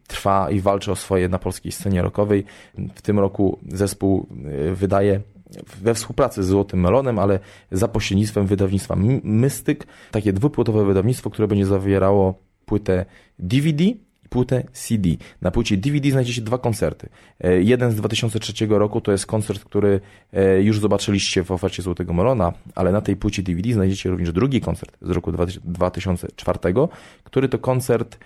trwa 0.06 0.50
i 0.50 0.60
walczy 0.60 0.92
o 0.92 0.96
swoje 0.96 1.28
na 1.28 1.38
polskiej 1.38 1.72
scenie 1.72 2.02
rockowej. 2.02 2.44
W 2.94 3.02
tym 3.02 3.18
roku 3.18 3.58
zespół 3.68 4.26
wydaje 4.74 5.20
we 5.82 5.94
współpracy 5.94 6.42
z 6.42 6.46
Złotym 6.46 6.80
Melonem, 6.80 7.18
ale 7.18 7.38
za 7.72 7.88
pośrednictwem 7.88 8.46
wydawnictwa 8.46 8.96
Mystyk, 9.22 9.86
takie 10.10 10.32
dwupłytowe 10.32 10.84
wydawnictwo, 10.84 11.30
które 11.30 11.48
będzie 11.48 11.66
zawierało 11.66 12.34
płytę 12.66 13.04
DVD 13.38 13.84
płytę 14.32 14.64
CD. 14.72 15.08
Na 15.40 15.50
płycie 15.50 15.76
DVD 15.76 16.10
znajdziecie 16.10 16.42
dwa 16.42 16.58
koncerty. 16.58 17.08
E, 17.40 17.62
jeden 17.62 17.90
z 17.90 17.94
2003 17.94 18.66
roku 18.66 19.00
to 19.00 19.12
jest 19.12 19.26
koncert, 19.26 19.64
który 19.64 20.00
e, 20.32 20.62
już 20.62 20.80
zobaczyliście 20.80 21.44
w 21.44 21.50
ofercie 21.50 21.82
Złotego 21.82 22.12
Melona, 22.12 22.52
ale 22.74 22.92
na 22.92 23.00
tej 23.00 23.16
płycie 23.16 23.42
DVD 23.42 23.72
znajdziecie 23.72 24.10
również 24.10 24.32
drugi 24.32 24.60
koncert 24.60 24.96
z 25.02 25.10
roku 25.10 25.32
2004, 25.64 26.58
który 27.24 27.48
to 27.48 27.58
koncert 27.58 28.18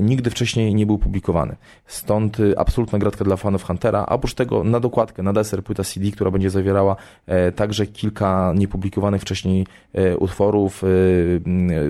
nigdy 0.00 0.30
wcześniej 0.30 0.74
nie 0.74 0.86
był 0.86 0.98
publikowany. 0.98 1.56
Stąd 1.86 2.40
y, 2.40 2.58
absolutna 2.58 2.98
gratka 2.98 3.24
dla 3.24 3.36
fanów 3.36 3.64
Huntera, 3.64 4.04
a 4.08 4.14
oprócz 4.14 4.34
tego 4.34 4.64
na 4.64 4.80
dokładkę, 4.80 5.22
na 5.22 5.32
deser 5.32 5.64
płyta 5.64 5.84
CD, 5.84 6.10
która 6.10 6.30
będzie 6.30 6.50
zawierała 6.50 6.96
e, 7.26 7.52
także 7.52 7.86
kilka 7.86 8.52
niepublikowanych 8.56 9.22
wcześniej 9.22 9.66
e, 9.92 10.16
utworów 10.16 10.82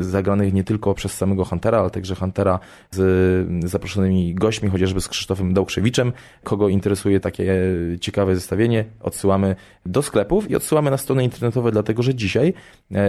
zagranych 0.01 0.53
nie 0.53 0.65
tylko 0.65 0.95
przez 0.95 1.15
samego 1.15 1.45
Huntera, 1.45 1.79
ale 1.79 1.91
także 1.91 2.15
Huntera 2.15 2.59
z 2.91 3.71
zaproszonymi 3.71 4.35
gośćmi, 4.35 4.69
chociażby 4.69 5.01
z 5.01 5.09
Krzysztofem 5.09 5.55
Dałkrzewiczem. 5.55 6.13
Kogo 6.45 6.69
interesuje 6.69 7.21
takie 7.21 7.55
ciekawe 8.01 8.35
zestawienie, 8.35 8.85
odsyłamy 9.01 9.57
do 9.87 10.03
sklepów 10.03 10.51
i 10.51 10.57
odsyłamy 10.57 10.91
na 10.91 10.97
strony 10.97 11.25
internetowe, 11.25 11.73
dlatego 11.73 12.03
że 12.03 12.15
dzisiaj, 12.15 12.55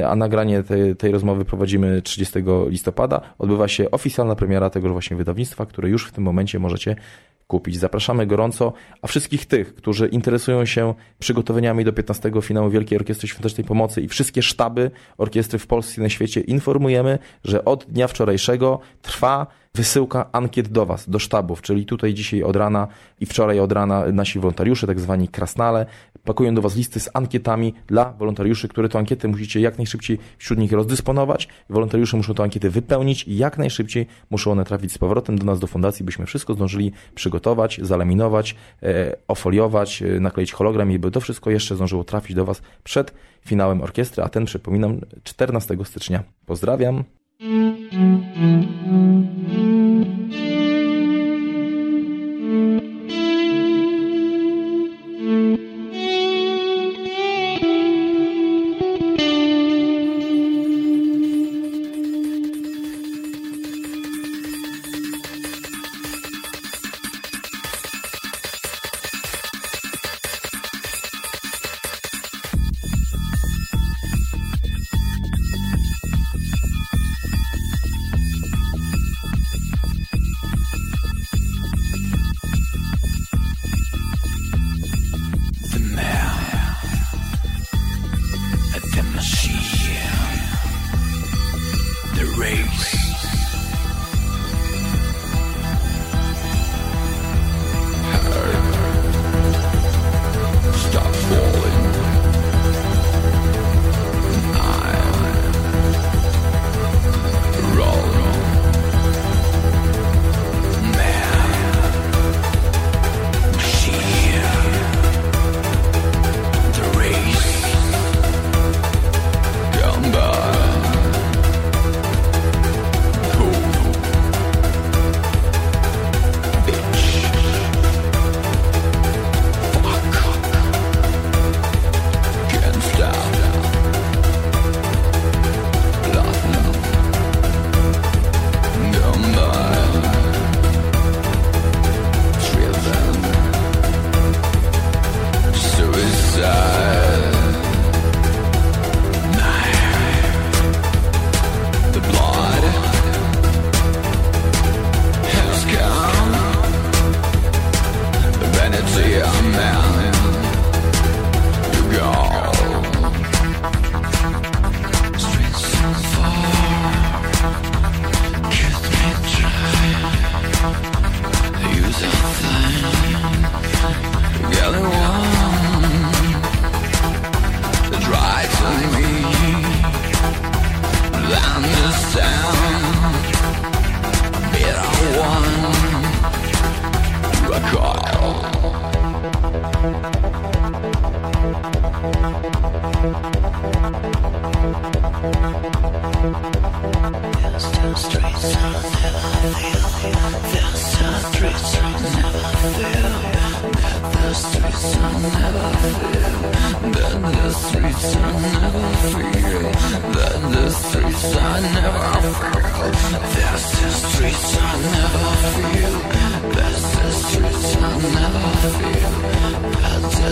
a 0.07 0.15
nagranie 0.15 0.63
tej, 0.63 0.95
tej 0.95 1.11
rozmowy 1.11 1.45
prowadzimy 1.45 2.01
30 2.01 2.39
listopada, 2.67 3.21
odbywa 3.39 3.67
się 3.67 3.91
oficjalna 3.91 4.35
premiera 4.35 4.62
tego 4.69 4.89
właśnie 4.89 5.17
wydawnictwa, 5.17 5.65
które 5.65 5.89
już 5.89 6.07
w 6.07 6.11
tym 6.11 6.23
momencie 6.23 6.59
możecie 6.59 6.95
kupić. 7.47 7.79
Zapraszamy 7.79 8.27
gorąco, 8.27 8.73
a 9.01 9.07
wszystkich 9.07 9.45
tych, 9.45 9.75
którzy 9.75 10.07
interesują 10.07 10.65
się 10.65 10.93
przygotowaniami 11.19 11.85
do 11.85 11.93
15 11.93 12.31
finału 12.41 12.69
Wielkiej 12.69 12.97
Orkiestry 12.97 13.27
Świątecznej 13.27 13.65
Pomocy 13.65 14.01
i 14.01 14.07
wszystkie 14.07 14.41
sztaby 14.41 14.91
orkiestry 15.17 15.59
w 15.59 15.67
Polsce 15.67 16.01
i 16.01 16.03
na 16.03 16.09
świecie 16.09 16.41
informujemy, 16.41 17.19
że 17.43 17.65
od 17.65 17.85
dnia 17.85 18.07
wczorajszego 18.07 18.79
trwa 19.01 19.47
wysyłka 19.75 20.29
ankiet 20.31 20.67
do 20.67 20.85
Was, 20.85 21.09
do 21.09 21.19
sztabów, 21.19 21.61
czyli 21.61 21.85
tutaj 21.85 22.13
dzisiaj 22.13 22.43
od 22.43 22.55
rana 22.55 22.87
i 23.19 23.25
wczoraj 23.25 23.59
od 23.59 23.71
rana 23.71 24.03
nasi 24.11 24.39
wolontariusze, 24.39 24.87
tak 24.87 24.99
zwani 24.99 25.27
krasnale, 25.27 25.85
pakują 26.23 26.55
do 26.55 26.61
Was 26.61 26.75
listy 26.75 26.99
z 26.99 27.09
ankietami 27.13 27.73
dla 27.87 28.11
wolontariuszy, 28.11 28.67
które 28.67 28.89
to 28.89 28.99
ankiety 28.99 29.27
musicie 29.27 29.59
jak 29.59 29.77
najszybciej 29.77 30.19
wśród 30.37 30.59
nich 30.59 30.71
rozdysponować. 30.71 31.47
Wolontariusze 31.69 32.17
muszą 32.17 32.33
tę 32.33 32.43
ankietę 32.43 32.69
wypełnić 32.69 33.23
i 33.27 33.37
jak 33.37 33.57
najszybciej 33.57 34.07
muszą 34.29 34.51
one 34.51 34.65
trafić 34.65 34.91
z 34.91 34.97
powrotem 34.97 35.37
do 35.37 35.45
nas, 35.45 35.59
do 35.59 35.67
fundacji, 35.67 36.05
byśmy 36.05 36.25
wszystko 36.25 36.53
zdążyli 36.53 36.91
przygotować, 37.15 37.32
zalaminować, 37.81 38.55
e, 38.83 39.15
ofoliować, 39.27 40.01
e, 40.01 40.19
nakleić 40.19 40.51
hologram 40.51 40.91
i 40.91 40.99
by 40.99 41.11
to 41.11 41.21
wszystko 41.21 41.49
jeszcze 41.49 41.75
zdążyło 41.75 42.03
trafić 42.03 42.35
do 42.35 42.45
Was 42.45 42.61
przed 42.83 43.13
finałem 43.45 43.81
orkiestry, 43.81 44.23
a 44.23 44.29
ten, 44.29 44.45
przypominam, 44.45 44.99
14 45.23 45.85
stycznia. 45.85 46.23
Pozdrawiam. 46.45 47.03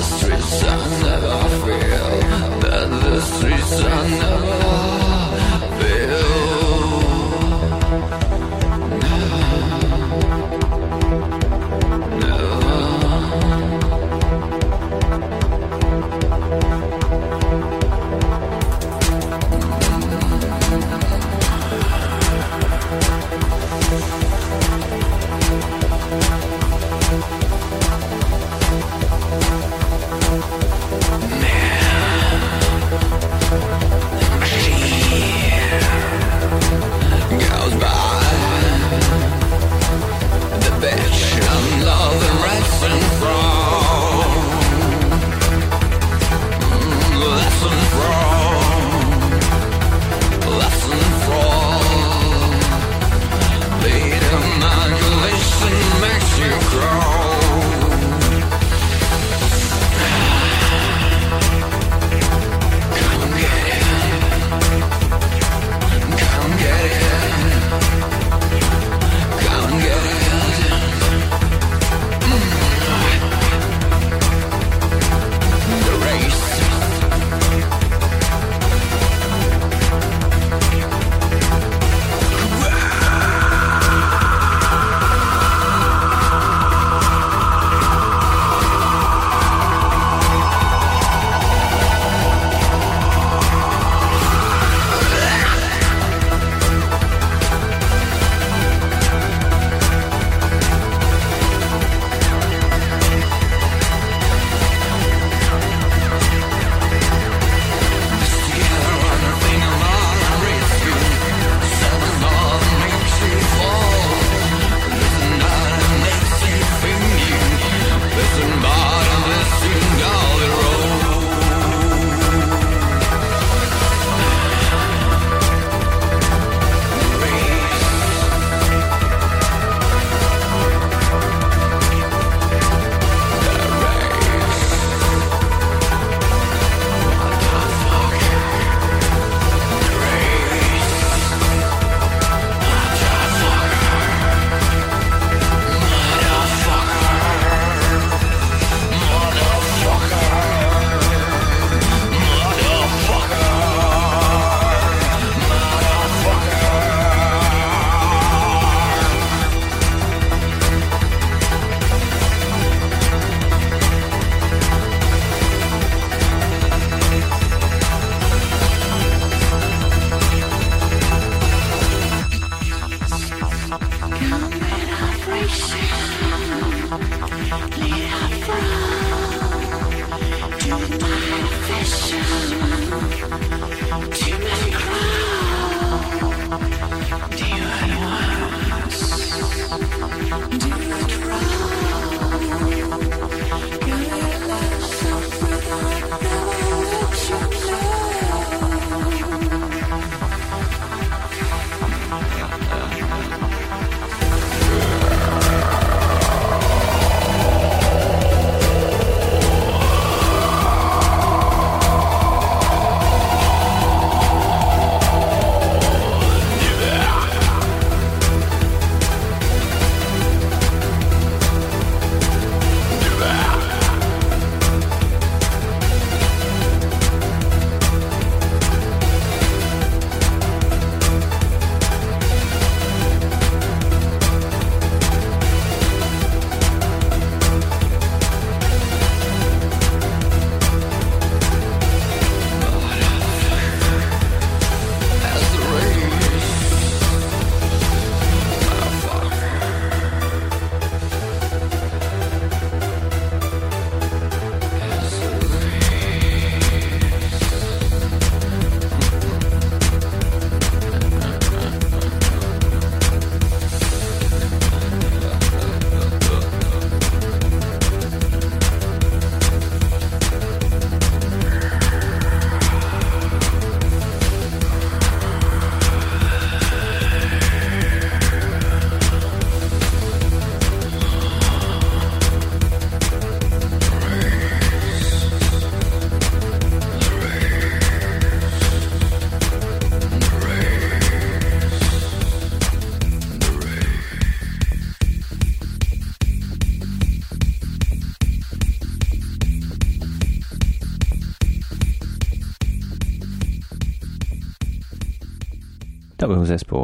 streets 0.02 0.64
I 0.64 0.90
never 1.00 1.50
feel, 1.62 2.20
that 2.60 2.88
the 2.90 3.22
streets 3.22 3.82
I 3.82 4.10
never 4.10 5.11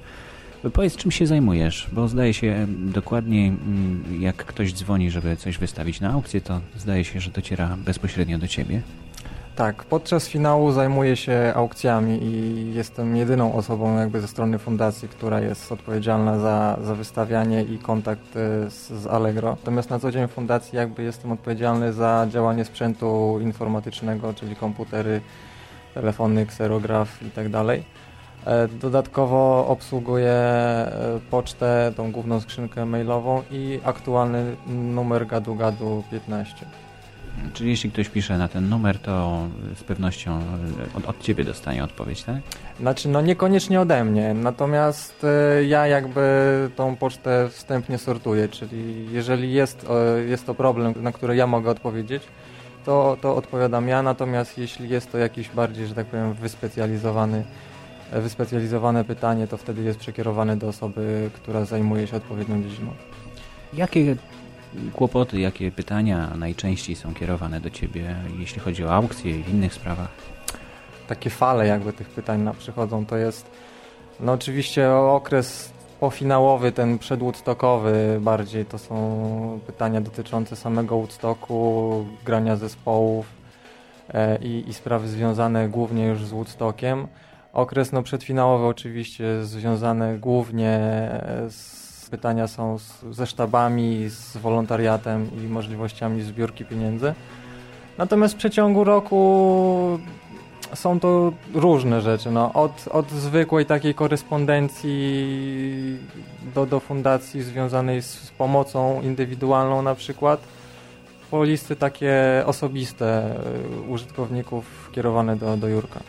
Powiedz, 0.72 0.96
czym 0.96 1.10
się 1.10 1.26
zajmujesz, 1.26 1.88
bo 1.92 2.08
zdaje 2.08 2.34
się 2.34 2.66
dokładnie, 2.68 3.46
mm, 3.46 4.22
jak 4.22 4.36
ktoś 4.36 4.72
dzwoni, 4.72 5.10
żeby 5.10 5.36
coś 5.36 5.58
wystawić 5.58 6.00
na 6.00 6.10
aukcję, 6.10 6.40
to 6.40 6.60
zdaje 6.76 7.04
się, 7.04 7.20
że 7.20 7.30
dociera 7.30 7.76
bezpośrednio 7.84 8.38
do 8.38 8.48
Ciebie. 8.48 8.82
Tak, 9.58 9.84
podczas 9.84 10.28
finału 10.28 10.72
zajmuję 10.72 11.16
się 11.16 11.52
aukcjami 11.56 12.18
i 12.22 12.74
jestem 12.74 13.16
jedyną 13.16 13.54
osobą 13.54 13.96
jakby 13.98 14.20
ze 14.20 14.28
strony 14.28 14.58
fundacji, 14.58 15.08
która 15.08 15.40
jest 15.40 15.72
odpowiedzialna 15.72 16.38
za, 16.38 16.78
za 16.82 16.94
wystawianie 16.94 17.62
i 17.62 17.78
kontakt 17.78 18.36
e, 18.36 18.70
z, 18.70 18.90
z 18.90 19.06
Allegro. 19.06 19.50
Natomiast 19.50 19.90
na 19.90 19.98
co 19.98 20.10
dzień 20.10 20.28
w 20.28 20.30
fundacji 20.30 20.76
jakby 20.76 21.02
jestem 21.02 21.32
odpowiedzialny 21.32 21.92
za 21.92 22.26
działanie 22.30 22.64
sprzętu 22.64 23.38
informatycznego, 23.40 24.34
czyli 24.34 24.56
komputery, 24.56 25.20
telefony, 25.94 26.46
kserograf 26.46 27.22
i 27.22 27.30
tak 27.30 27.48
dalej. 27.48 27.84
E, 28.46 28.68
dodatkowo 28.68 29.66
obsługuję 29.68 30.32
e, 30.32 31.20
pocztę, 31.30 31.92
tą 31.96 32.12
główną 32.12 32.40
skrzynkę 32.40 32.86
mailową 32.86 33.42
i 33.50 33.80
aktualny 33.84 34.56
numer 34.66 35.26
gadu 35.26 35.54
gadu 35.54 36.04
15. 36.10 36.87
Czyli 37.52 37.70
jeśli 37.70 37.90
ktoś 37.90 38.08
pisze 38.08 38.38
na 38.38 38.48
ten 38.48 38.68
numer, 38.68 38.98
to 38.98 39.46
z 39.76 39.84
pewnością 39.84 40.40
od, 40.94 41.06
od 41.06 41.20
Ciebie 41.20 41.44
dostanie 41.44 41.84
odpowiedź, 41.84 42.22
tak? 42.22 42.36
Znaczy, 42.80 43.08
no 43.08 43.20
niekoniecznie 43.20 43.80
ode 43.80 44.04
mnie, 44.04 44.34
natomiast 44.34 45.24
e, 45.24 45.64
ja 45.64 45.86
jakby 45.86 46.70
tą 46.76 46.96
pocztę 46.96 47.48
wstępnie 47.52 47.98
sortuję, 47.98 48.48
czyli 48.48 49.12
jeżeli 49.12 49.52
jest, 49.52 49.86
jest 50.28 50.46
to 50.46 50.54
problem, 50.54 50.94
na 50.96 51.12
który 51.12 51.36
ja 51.36 51.46
mogę 51.46 51.70
odpowiedzieć, 51.70 52.22
to, 52.84 53.16
to 53.20 53.36
odpowiadam 53.36 53.88
ja, 53.88 54.02
natomiast 54.02 54.58
jeśli 54.58 54.88
jest 54.88 55.12
to 55.12 55.18
jakiś 55.18 55.48
bardziej, 55.48 55.86
że 55.86 55.94
tak 55.94 56.06
powiem, 56.06 56.34
wyspecjalizowany 56.34 57.44
wyspecjalizowane 58.12 59.04
pytanie, 59.04 59.46
to 59.46 59.56
wtedy 59.56 59.82
jest 59.82 59.98
przekierowane 59.98 60.56
do 60.56 60.68
osoby, 60.68 61.30
która 61.34 61.64
zajmuje 61.64 62.06
się 62.06 62.16
odpowiednią 62.16 62.62
dziedziną. 62.62 62.90
Jakie 63.72 64.16
kłopoty, 64.94 65.40
jakie 65.40 65.72
pytania 65.72 66.30
najczęściej 66.38 66.96
są 66.96 67.14
kierowane 67.14 67.60
do 67.60 67.70
Ciebie, 67.70 68.16
jeśli 68.38 68.60
chodzi 68.60 68.84
o 68.84 68.94
aukcje 68.94 69.38
i 69.38 69.42
w 69.42 69.48
innych 69.48 69.74
sprawach? 69.74 70.08
Takie 71.08 71.30
fale 71.30 71.66
jakby 71.66 71.92
tych 71.92 72.08
pytań 72.08 72.50
przychodzą, 72.58 73.06
to 73.06 73.16
jest 73.16 73.50
no 74.20 74.32
oczywiście 74.32 74.92
okres 74.92 75.72
pofinałowy, 76.00 76.72
ten 76.72 76.98
przedwoodstockowy 76.98 78.18
bardziej, 78.20 78.64
to 78.64 78.78
są 78.78 79.60
pytania 79.66 80.00
dotyczące 80.00 80.56
samego 80.56 80.96
Woodstocku, 80.96 82.06
grania 82.24 82.56
zespołów 82.56 83.26
e, 84.14 84.38
i, 84.38 84.68
i 84.68 84.74
sprawy 84.74 85.08
związane 85.08 85.68
głównie 85.68 86.06
już 86.06 86.24
z 86.24 86.30
Woodstockiem. 86.30 87.06
Okres 87.52 87.92
no, 87.92 88.02
przedfinałowy 88.02 88.66
oczywiście 88.66 89.44
związany 89.44 90.18
głównie 90.18 90.70
e, 90.70 91.46
z 91.50 91.77
pytania 92.08 92.48
są 92.48 92.78
z, 92.78 93.04
ze 93.10 93.26
sztabami, 93.26 94.08
z 94.08 94.36
wolontariatem 94.36 95.30
i 95.44 95.46
możliwościami 95.46 96.22
zbiórki 96.22 96.64
pieniędzy. 96.64 97.14
Natomiast 97.98 98.34
w 98.34 98.36
przeciągu 98.36 98.84
roku 98.84 99.98
są 100.74 101.00
to 101.00 101.32
różne 101.54 102.00
rzeczy. 102.00 102.30
No, 102.30 102.52
od, 102.52 102.88
od 102.90 103.10
zwykłej 103.10 103.66
takiej 103.66 103.94
korespondencji 103.94 105.98
do, 106.54 106.66
do 106.66 106.80
fundacji 106.80 107.42
związanej 107.42 108.02
z 108.02 108.32
pomocą 108.38 109.02
indywidualną 109.02 109.82
na 109.82 109.94
przykład, 109.94 110.40
po 111.30 111.44
listy 111.44 111.76
takie 111.76 112.42
osobiste 112.46 113.34
y, 113.78 113.80
użytkowników 113.80 114.90
kierowane 114.92 115.36
do, 115.36 115.56
do 115.56 115.68
Jurka. 115.68 116.00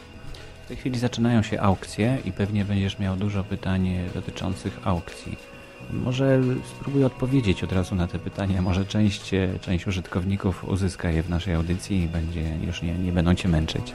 W 0.66 0.68
tej 0.68 0.78
chwili 0.78 1.00
zaczynają 1.00 1.44
się 1.44 1.62
aukcje 1.62 2.18
i 2.26 2.32
pewnie 2.32 2.66
będziesz 2.66 3.00
miał 3.00 3.16
dużo 3.16 3.44
pytań 3.44 3.90
dotyczących 4.14 4.80
aukcji. 4.84 5.59
Może 5.94 6.42
spróbuję 6.66 7.06
odpowiedzieć 7.06 7.64
od 7.64 7.72
razu 7.72 7.96
na 7.96 8.08
te 8.08 8.20
pytania. 8.20 8.62
Może 8.62 8.86
część, 8.86 9.32
część 9.62 9.88
użytkowników 9.88 10.64
uzyska 10.70 11.10
je 11.10 11.24
w 11.24 11.30
naszej 11.30 11.54
audycji 11.54 12.04
i 12.04 12.08
będzie, 12.08 12.44
już 12.68 12.82
nie, 12.82 12.94
nie 12.94 13.12
będą 13.12 13.36
Cię 13.36 13.50
męczyć. 13.50 13.94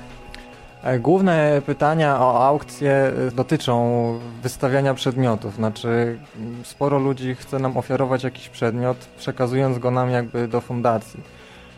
E, 0.84 0.98
główne 0.98 1.62
pytania 1.66 2.20
o 2.20 2.46
aukcje 2.46 2.92
e, 2.92 3.30
dotyczą 3.30 4.18
wystawiania 4.42 4.94
przedmiotów. 4.94 5.54
Znaczy, 5.54 6.18
sporo 6.62 6.98
ludzi 6.98 7.34
chce 7.34 7.58
nam 7.58 7.76
ofiarować 7.76 8.24
jakiś 8.24 8.48
przedmiot, 8.48 8.96
przekazując 9.18 9.78
go 9.78 9.90
nam 9.90 10.10
jakby 10.10 10.48
do 10.48 10.60
fundacji. 10.60 11.20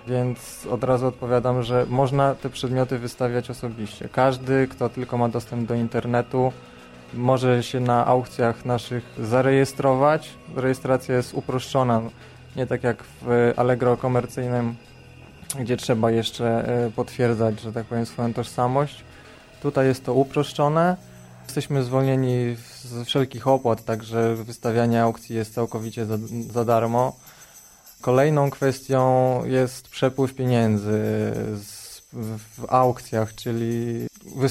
Więc 0.06 0.66
od 0.70 0.84
razu 0.84 1.06
odpowiadam, 1.06 1.62
że 1.62 1.86
można 1.88 2.34
te 2.34 2.50
przedmioty 2.50 2.98
wystawiać 2.98 3.50
osobiście. 3.50 4.08
Każdy, 4.12 4.68
kto 4.68 4.88
tylko 4.88 5.18
ma 5.18 5.28
dostęp 5.28 5.68
do 5.68 5.74
internetu, 5.74 6.52
może 7.16 7.62
się 7.62 7.80
na 7.80 8.06
aukcjach 8.06 8.64
naszych 8.64 9.04
zarejestrować. 9.18 10.30
Rejestracja 10.56 11.16
jest 11.16 11.34
uproszczona, 11.34 12.02
nie 12.56 12.66
tak 12.66 12.84
jak 12.84 13.04
w 13.22 13.52
Allegro 13.56 13.96
komercyjnym, 13.96 14.76
gdzie 15.58 15.76
trzeba 15.76 16.10
jeszcze 16.10 16.68
e, 16.86 16.90
potwierdzać, 16.90 17.60
że 17.60 17.72
tak 17.72 17.86
powiem, 17.86 18.06
swoją 18.06 18.34
tożsamość. 18.34 19.04
Tutaj 19.62 19.86
jest 19.86 20.04
to 20.04 20.14
uproszczone. 20.14 20.96
Jesteśmy 21.44 21.82
zwolnieni 21.82 22.56
z 22.82 23.06
wszelkich 23.06 23.46
opłat, 23.46 23.84
także 23.84 24.34
wystawianie 24.34 25.02
aukcji 25.02 25.36
jest 25.36 25.54
całkowicie 25.54 26.06
za, 26.06 26.18
za 26.50 26.64
darmo. 26.64 27.16
Kolejną 28.00 28.50
kwestią 28.50 29.40
jest 29.44 29.88
przepływ 29.88 30.34
pieniędzy 30.34 31.00
z, 31.54 32.02
w, 32.12 32.38
w 32.38 32.64
aukcjach, 32.68 33.34
czyli 33.34 34.06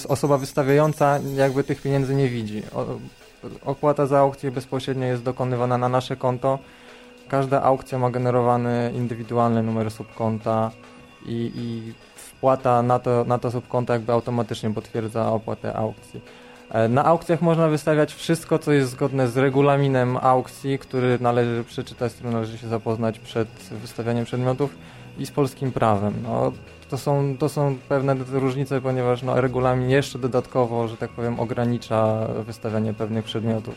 osoba 0.07 0.38
wystawiająca 0.38 1.19
jakby 1.35 1.63
tych 1.63 1.81
pieniędzy 1.81 2.15
nie 2.15 2.29
widzi. 2.29 2.63
opłata 3.65 4.05
za 4.05 4.19
aukcję 4.19 4.51
bezpośrednio 4.51 5.05
jest 5.05 5.23
dokonywana 5.23 5.77
na 5.77 5.89
nasze 5.89 6.15
konto. 6.15 6.59
Każda 7.27 7.63
aukcja 7.63 7.99
ma 7.99 8.09
generowany 8.09 8.91
indywidualny 8.95 9.63
numer 9.63 9.91
subkonta 9.91 10.71
i, 11.25 11.51
i 11.55 11.93
wpłata 12.15 12.81
na 12.81 12.99
to, 12.99 13.25
na 13.27 13.39
to 13.39 13.51
subkonto 13.51 13.93
jakby 13.93 14.13
automatycznie 14.13 14.73
potwierdza 14.73 15.31
opłatę 15.31 15.75
aukcji. 15.75 16.21
E, 16.69 16.88
na 16.88 17.05
aukcjach 17.05 17.41
można 17.41 17.67
wystawiać 17.67 18.13
wszystko, 18.13 18.59
co 18.59 18.71
jest 18.71 18.91
zgodne 18.91 19.27
z 19.27 19.38
regulaminem 19.38 20.17
aukcji, 20.17 20.79
który 20.79 21.17
należy 21.21 21.63
przeczytać, 21.63 22.11
z 22.11 22.15
którym 22.15 22.33
należy 22.33 22.57
się 22.57 22.67
zapoznać 22.67 23.19
przed 23.19 23.47
wystawianiem 23.71 24.25
przedmiotów 24.25 24.75
i 25.17 25.25
z 25.25 25.31
polskim 25.31 25.71
prawem. 25.71 26.13
No, 26.23 26.51
to, 26.89 26.98
są, 26.98 27.38
to 27.39 27.50
są 27.50 27.76
pewne 27.89 28.15
różnice, 28.32 28.82
ponieważ 28.82 29.24
no, 29.24 29.41
regulamin 29.41 29.89
jeszcze 29.89 30.19
dodatkowo, 30.19 30.88
że 30.88 30.98
tak 30.98 31.10
powiem, 31.10 31.39
ogranicza 31.39 32.28
wystawianie 32.45 32.93
pewnych 32.93 33.26
przedmiotów. 33.26 33.76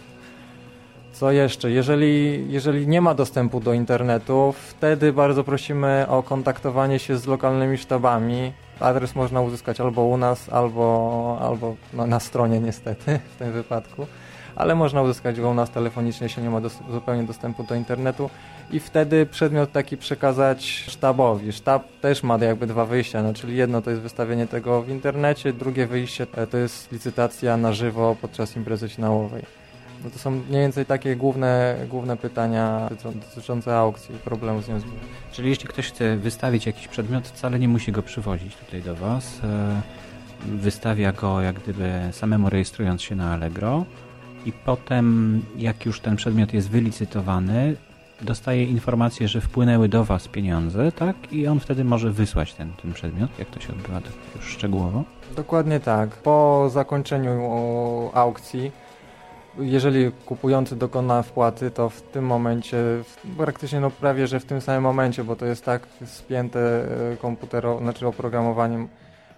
Co 1.12 1.30
jeszcze? 1.30 1.70
Jeżeli, 1.70 2.44
jeżeli 2.52 2.88
nie 2.88 3.00
ma 3.00 3.14
dostępu 3.14 3.60
do 3.60 3.72
internetu, 3.72 4.54
wtedy 4.68 5.12
bardzo 5.12 5.44
prosimy 5.44 6.06
o 6.08 6.22
kontaktowanie 6.22 6.98
się 6.98 7.16
z 7.16 7.26
lokalnymi 7.26 7.78
sztabami. 7.78 8.52
Adres 8.80 9.14
można 9.14 9.40
uzyskać 9.40 9.80
albo 9.80 10.04
u 10.04 10.16
nas, 10.16 10.48
albo, 10.52 11.38
albo 11.40 11.76
no, 11.94 12.06
na 12.06 12.20
stronie 12.20 12.60
niestety 12.60 13.20
w 13.34 13.36
tym 13.36 13.52
wypadku, 13.52 14.06
ale 14.56 14.74
można 14.74 15.02
uzyskać 15.02 15.40
go 15.40 15.50
u 15.50 15.54
nas 15.54 15.70
telefonicznie, 15.70 16.24
jeśli 16.24 16.42
nie 16.42 16.50
ma 16.50 16.60
zupełnie 16.90 17.22
dostępu 17.22 17.62
do 17.62 17.74
internetu 17.74 18.30
i 18.70 18.80
wtedy 18.80 19.26
przedmiot 19.26 19.72
taki 19.72 19.96
przekazać 19.96 20.84
sztabowi. 20.88 21.52
Sztab 21.52 21.82
też 22.00 22.22
ma 22.22 22.38
jakby 22.38 22.66
dwa 22.66 22.84
wyjścia, 22.84 23.22
no, 23.22 23.34
czyli 23.34 23.56
jedno 23.56 23.82
to 23.82 23.90
jest 23.90 24.02
wystawienie 24.02 24.46
tego 24.46 24.82
w 24.82 24.88
internecie, 24.88 25.52
drugie 25.52 25.86
wyjście 25.86 26.26
e, 26.34 26.46
to 26.46 26.58
jest 26.58 26.92
licytacja 26.92 27.56
na 27.56 27.72
żywo 27.72 28.16
podczas 28.20 28.56
imprezy 28.56 28.88
finałowej. 28.88 29.42
No 30.04 30.10
to 30.10 30.18
są 30.18 30.30
mniej 30.30 30.60
więcej 30.60 30.86
takie 30.86 31.16
główne, 31.16 31.76
główne 31.88 32.16
pytania 32.16 32.90
dotyczące 33.24 33.76
aukcji 33.76 34.14
i 34.14 34.18
problemu 34.18 34.62
z 34.62 34.68
nią. 34.68 34.80
Czyli 35.32 35.48
jeśli 35.48 35.68
ktoś 35.68 35.88
chce 35.88 36.16
wystawić 36.16 36.66
jakiś 36.66 36.88
przedmiot, 36.88 37.28
wcale 37.28 37.58
nie 37.58 37.68
musi 37.68 37.92
go 37.92 38.02
przywozić 38.02 38.56
tutaj 38.56 38.82
do 38.82 38.94
Was. 38.94 39.40
E, 39.44 39.80
wystawia 40.46 41.12
go 41.12 41.40
jak 41.40 41.60
gdyby 41.60 41.92
samemu 42.12 42.50
rejestrując 42.50 43.02
się 43.02 43.16
na 43.16 43.32
Allegro 43.32 43.84
i 44.46 44.52
potem 44.52 45.42
jak 45.56 45.86
już 45.86 46.00
ten 46.00 46.16
przedmiot 46.16 46.54
jest 46.54 46.70
wylicytowany, 46.70 47.76
dostaje 48.20 48.64
informację, 48.64 49.28
że 49.28 49.40
wpłynęły 49.40 49.88
do 49.88 50.04
Was 50.04 50.28
pieniądze, 50.28 50.92
tak? 50.92 51.32
I 51.32 51.46
on 51.46 51.60
wtedy 51.60 51.84
może 51.84 52.10
wysłać 52.10 52.54
ten, 52.54 52.72
ten 52.82 52.92
przedmiot, 52.92 53.38
jak 53.38 53.50
to 53.50 53.60
się 53.60 53.72
odbywa 53.72 54.00
tak 54.00 54.12
już 54.36 54.44
szczegółowo? 54.44 55.04
Dokładnie 55.36 55.80
tak. 55.80 56.10
Po 56.10 56.68
zakończeniu 56.70 57.40
aukcji 58.14 58.70
jeżeli 59.60 60.12
kupujący 60.26 60.76
dokona 60.76 61.22
wpłaty, 61.22 61.70
to 61.70 61.88
w 61.88 62.02
tym 62.02 62.24
momencie, 62.24 62.76
praktycznie 63.36 63.80
no 63.80 63.90
prawie, 63.90 64.26
że 64.26 64.40
w 64.40 64.44
tym 64.44 64.60
samym 64.60 64.82
momencie, 64.82 65.24
bo 65.24 65.36
to 65.36 65.46
jest 65.46 65.64
tak 65.64 65.86
spięte 66.06 66.60
e, 67.12 67.16
komputerowo, 67.16 67.80
znaczy 67.80 68.06
oprogramowaniem, 68.06 68.88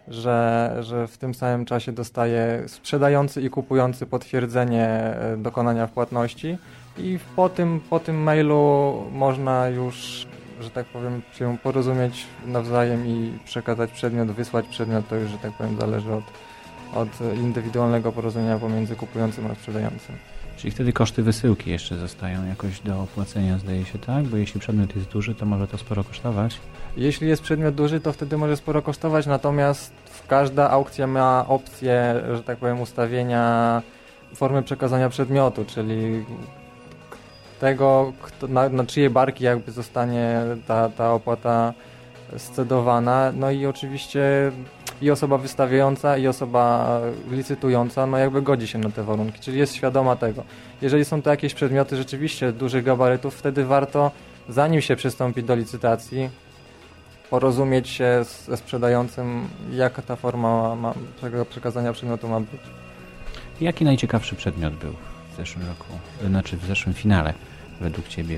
że, 0.08 0.76
że 0.80 1.06
w 1.06 1.18
tym 1.18 1.34
samym 1.34 1.64
czasie 1.64 1.92
dostaje 1.92 2.64
sprzedający 2.66 3.42
i 3.42 3.50
kupujący 3.50 4.06
potwierdzenie 4.06 4.86
e, 4.86 5.36
dokonania 5.36 5.86
wpłatności 5.86 6.58
i 7.00 7.18
po 7.36 7.48
tym, 7.48 7.80
po 7.90 8.00
tym 8.00 8.22
mailu 8.22 8.94
można 9.12 9.68
już, 9.68 10.26
że 10.60 10.70
tak 10.70 10.86
powiem, 10.86 11.22
się 11.34 11.58
porozumieć 11.62 12.26
nawzajem 12.46 13.06
i 13.06 13.38
przekazać 13.44 13.92
przedmiot, 13.92 14.30
wysłać 14.30 14.66
przedmiot, 14.66 15.08
to 15.08 15.16
już, 15.16 15.30
że 15.30 15.38
tak 15.38 15.52
powiem, 15.52 15.76
zależy 15.80 16.12
od, 16.12 16.24
od 16.94 17.36
indywidualnego 17.36 18.12
porozumienia 18.12 18.58
pomiędzy 18.58 18.96
kupującym 18.96 19.46
a 19.46 19.54
sprzedającym. 19.54 20.16
Czyli 20.56 20.70
wtedy 20.70 20.92
koszty 20.92 21.22
wysyłki 21.22 21.70
jeszcze 21.70 21.96
zostają 21.96 22.46
jakoś 22.46 22.80
do 22.80 23.02
opłacenia, 23.02 23.58
zdaje 23.58 23.84
się 23.84 23.98
tak? 23.98 24.24
Bo 24.24 24.36
jeśli 24.36 24.60
przedmiot 24.60 24.96
jest 24.96 25.08
duży, 25.08 25.34
to 25.34 25.46
może 25.46 25.66
to 25.66 25.78
sporo 25.78 26.04
kosztować. 26.04 26.60
Jeśli 26.96 27.28
jest 27.28 27.42
przedmiot 27.42 27.74
duży, 27.74 28.00
to 28.00 28.12
wtedy 28.12 28.36
może 28.36 28.56
sporo 28.56 28.82
kosztować, 28.82 29.26
natomiast 29.26 29.92
każda 30.28 30.70
aukcja 30.70 31.06
ma 31.06 31.44
opcję, 31.48 32.22
że 32.34 32.42
tak 32.42 32.58
powiem, 32.58 32.80
ustawienia 32.80 33.82
formy 34.34 34.62
przekazania 34.62 35.08
przedmiotu, 35.08 35.64
czyli 35.64 36.24
tego, 37.60 38.12
kto, 38.22 38.48
na, 38.48 38.68
na 38.68 38.84
czyje 38.84 39.10
barki 39.10 39.44
jakby 39.44 39.72
zostanie 39.72 40.40
ta, 40.66 40.88
ta 40.88 41.12
opłata 41.12 41.74
scedowana. 42.36 43.32
No 43.36 43.50
i 43.50 43.66
oczywiście 43.66 44.52
i 45.02 45.10
osoba 45.10 45.38
wystawiająca, 45.38 46.16
i 46.16 46.26
osoba 46.26 47.00
licytująca, 47.30 48.06
no 48.06 48.18
jakby 48.18 48.42
godzi 48.42 48.68
się 48.68 48.78
na 48.78 48.90
te 48.90 49.02
warunki, 49.02 49.40
czyli 49.40 49.58
jest 49.58 49.74
świadoma 49.74 50.16
tego. 50.16 50.44
Jeżeli 50.82 51.04
są 51.04 51.22
to 51.22 51.30
jakieś 51.30 51.54
przedmioty 51.54 51.96
rzeczywiście 51.96 52.52
dużych 52.52 52.84
gabarytów, 52.84 53.34
wtedy 53.34 53.64
warto, 53.64 54.10
zanim 54.48 54.80
się 54.80 54.96
przystąpi 54.96 55.42
do 55.42 55.54
licytacji, 55.54 56.30
porozumieć 57.30 57.88
się 57.88 58.24
ze 58.46 58.56
sprzedającym, 58.56 59.48
jaka 59.72 60.02
ta 60.02 60.16
forma 60.16 60.76
ma, 60.76 60.94
przekazania 61.50 61.92
przedmiotu 61.92 62.28
ma 62.28 62.40
być. 62.40 62.60
Jaki 63.60 63.84
najciekawszy 63.84 64.36
przedmiot 64.36 64.74
był 64.74 64.92
w 65.32 65.36
zeszłym 65.36 65.66
roku, 65.66 65.86
znaczy 66.28 66.56
w 66.56 66.64
zeszłym 66.64 66.94
finale 66.94 67.34
według 67.80 68.08
Ciebie 68.08 68.36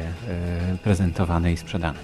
yy, 0.71 0.79
prezentowany 0.79 1.53
i 1.53 1.57
sprzedany? 1.57 1.99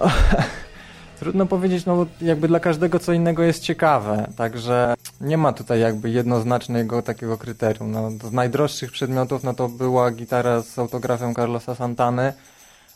Trudno 1.20 1.46
powiedzieć, 1.46 1.86
no 1.86 2.06
jakby 2.20 2.48
dla 2.48 2.60
każdego 2.60 2.98
co 2.98 3.12
innego 3.12 3.42
jest 3.42 3.62
ciekawe, 3.62 4.28
także 4.36 4.94
nie 5.20 5.38
ma 5.38 5.52
tutaj 5.52 5.80
jakby 5.80 6.10
jednoznacznego 6.10 7.02
takiego 7.02 7.38
kryterium. 7.38 7.90
No, 7.90 8.10
z 8.10 8.32
najdroższych 8.32 8.92
przedmiotów 8.92 9.44
no 9.44 9.54
to 9.54 9.68
była 9.68 10.10
gitara 10.10 10.62
z 10.62 10.78
autografem 10.78 11.34
Carlosa 11.34 11.74
Santany 11.74 12.32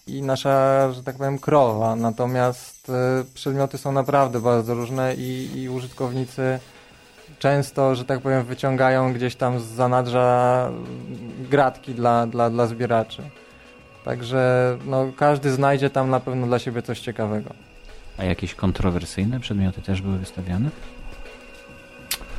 i 0.06 0.22
nasza, 0.22 0.92
że 0.92 1.02
tak 1.02 1.16
powiem, 1.16 1.38
krowa, 1.38 1.96
natomiast 1.96 2.88
y, 2.88 2.92
przedmioty 3.34 3.78
są 3.78 3.92
naprawdę 3.92 4.40
bardzo 4.40 4.74
różne 4.74 5.14
i, 5.14 5.50
i 5.60 5.68
użytkownicy 5.68 6.58
często, 7.38 7.94
że 7.94 8.04
tak 8.04 8.20
powiem, 8.20 8.44
wyciągają 8.44 9.12
gdzieś 9.12 9.36
tam 9.36 9.60
z 9.60 9.64
zanadrza 9.64 10.70
gratki 11.50 11.94
dla, 11.94 12.26
dla, 12.26 12.50
dla 12.50 12.66
zbieraczy. 12.66 13.22
Także 14.04 14.76
no, 14.86 15.12
każdy 15.16 15.50
znajdzie 15.50 15.90
tam 15.90 16.10
na 16.10 16.20
pewno 16.20 16.46
dla 16.46 16.58
siebie 16.58 16.82
coś 16.82 17.00
ciekawego. 17.00 17.50
A 18.18 18.24
jakieś 18.24 18.54
kontrowersyjne 18.54 19.40
przedmioty 19.40 19.82
też 19.82 20.02
były 20.02 20.18
wystawiane? 20.18 20.70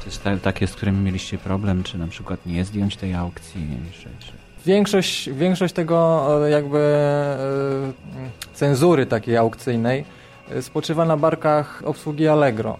Czy 0.10 0.39
takie, 0.39 0.67
z 0.67 0.76
którymi 0.76 0.98
mieliście 0.98 1.38
problem, 1.38 1.84
czy 1.84 1.98
na 1.98 2.08
przykład 2.08 2.45
nie 2.45 2.65
zdjąć 2.65 2.98
tej 2.98 3.13
aukcji? 3.13 3.67
Czy, 3.93 4.26
czy... 4.26 4.32
Większość, 4.65 5.30
większość 5.30 5.74
tego 5.74 6.28
e, 6.48 6.50
jakby 6.50 6.78
e, 6.78 7.38
cenzury 8.54 9.06
takiej 9.06 9.38
aukcyjnej 9.38 10.06
e, 10.52 10.62
spoczywa 10.62 11.06
na 11.06 11.17
barkach 11.17 11.82
obsługi 11.86 12.28
Allegro. 12.28 12.78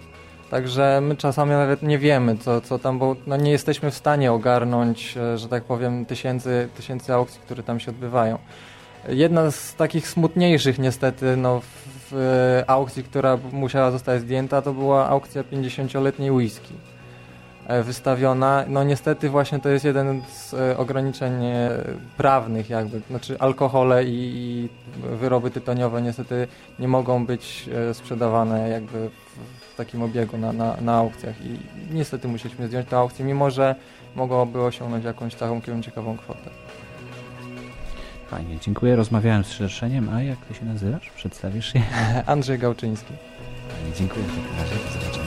Także 0.56 1.02
my 1.02 1.16
czasami 1.16 1.52
nawet 1.52 1.84
nie 1.84 1.98
wiemy, 2.00 2.38
co, 2.38 2.62
co 2.62 2.80
tam, 2.80 3.00
bo 3.00 3.16
no 3.28 3.38
nie 3.38 3.52
jesteśmy 3.52 3.92
w 3.92 3.96
stanie 3.96 4.32
ogarnąć, 4.32 5.18
że 5.36 5.48
tak 5.50 5.64
powiem, 5.64 6.06
tysięcy, 6.06 6.70
tysięcy 6.76 7.14
aukcji, 7.14 7.42
które 7.42 7.64
tam 7.64 7.80
się 7.80 7.92
odbywają. 7.92 8.38
Jedna 9.10 9.52
z 9.52 9.76
takich 9.76 10.08
smutniejszych 10.08 10.80
niestety 10.80 11.38
no, 11.38 11.62
w 12.12 12.14
aukcji, 12.68 13.04
która 13.04 13.38
musiała 13.52 13.92
zostać 13.92 14.22
zdjęta, 14.22 14.62
to 14.62 14.74
była 14.74 15.08
aukcja 15.10 15.44
50-letniej 15.44 16.32
whisky. 16.32 16.74
e, 17.68 17.84
wystawiona. 17.84 18.66
No 18.68 18.84
niestety 18.84 19.30
właśnie 19.30 19.60
to 19.60 19.70
jest 19.70 19.86
jeden 19.86 20.22
z 20.30 20.54
e, 20.54 20.78
ograniczeń 20.78 21.46
e, 21.46 21.70
prawnych 22.18 22.70
jakby, 22.70 23.02
znaczy 23.10 23.40
alkohole 23.40 24.04
i, 24.04 24.32
i 24.36 24.70
wyroby 25.18 25.52
tytoniowe 25.52 26.02
niestety 26.02 26.48
nie 26.80 26.88
mogą 26.88 27.26
być 27.26 27.70
e, 27.90 27.94
sprzedawane 27.94 28.70
jakby 28.70 29.10
w, 29.10 29.65
w 29.76 29.78
takim 29.78 30.02
obiegu 30.02 30.38
na, 30.38 30.54
na, 30.54 30.78
na 30.82 30.96
aukcjach 30.96 31.36
i 31.42 31.58
niestety 31.94 32.28
musieliśmy 32.28 32.68
zdjąć 32.68 32.88
tę 32.90 32.98
aukcję, 32.98 33.26
mimo 33.26 33.52
że 33.52 33.76
mogłoby 34.16 34.62
osiągnąć 34.62 35.06
jakąś 35.06 35.36
taką 35.36 35.62
ciekawą 35.82 36.18
kwotę. 36.18 36.50
Fajnie, 38.28 38.58
dziękuję. 38.62 38.96
Rozmawiałem 38.96 39.44
z 39.44 39.52
szerszeniem, 39.52 40.10
a 40.10 40.22
jak 40.22 40.38
ty 40.40 40.54
się 40.54 40.66
nazywasz? 40.66 41.10
Przedstawisz 41.16 41.74
się? 41.74 41.82
Andrzej 42.26 42.60
Gałczyński. 42.60 43.14
Fajnie, 43.70 43.96
dziękuję 43.98 44.26
w 44.26 44.30
takim 44.30 44.58
razie. 44.60 44.76
Do 44.76 45.00
zobaczenia. 45.00 45.25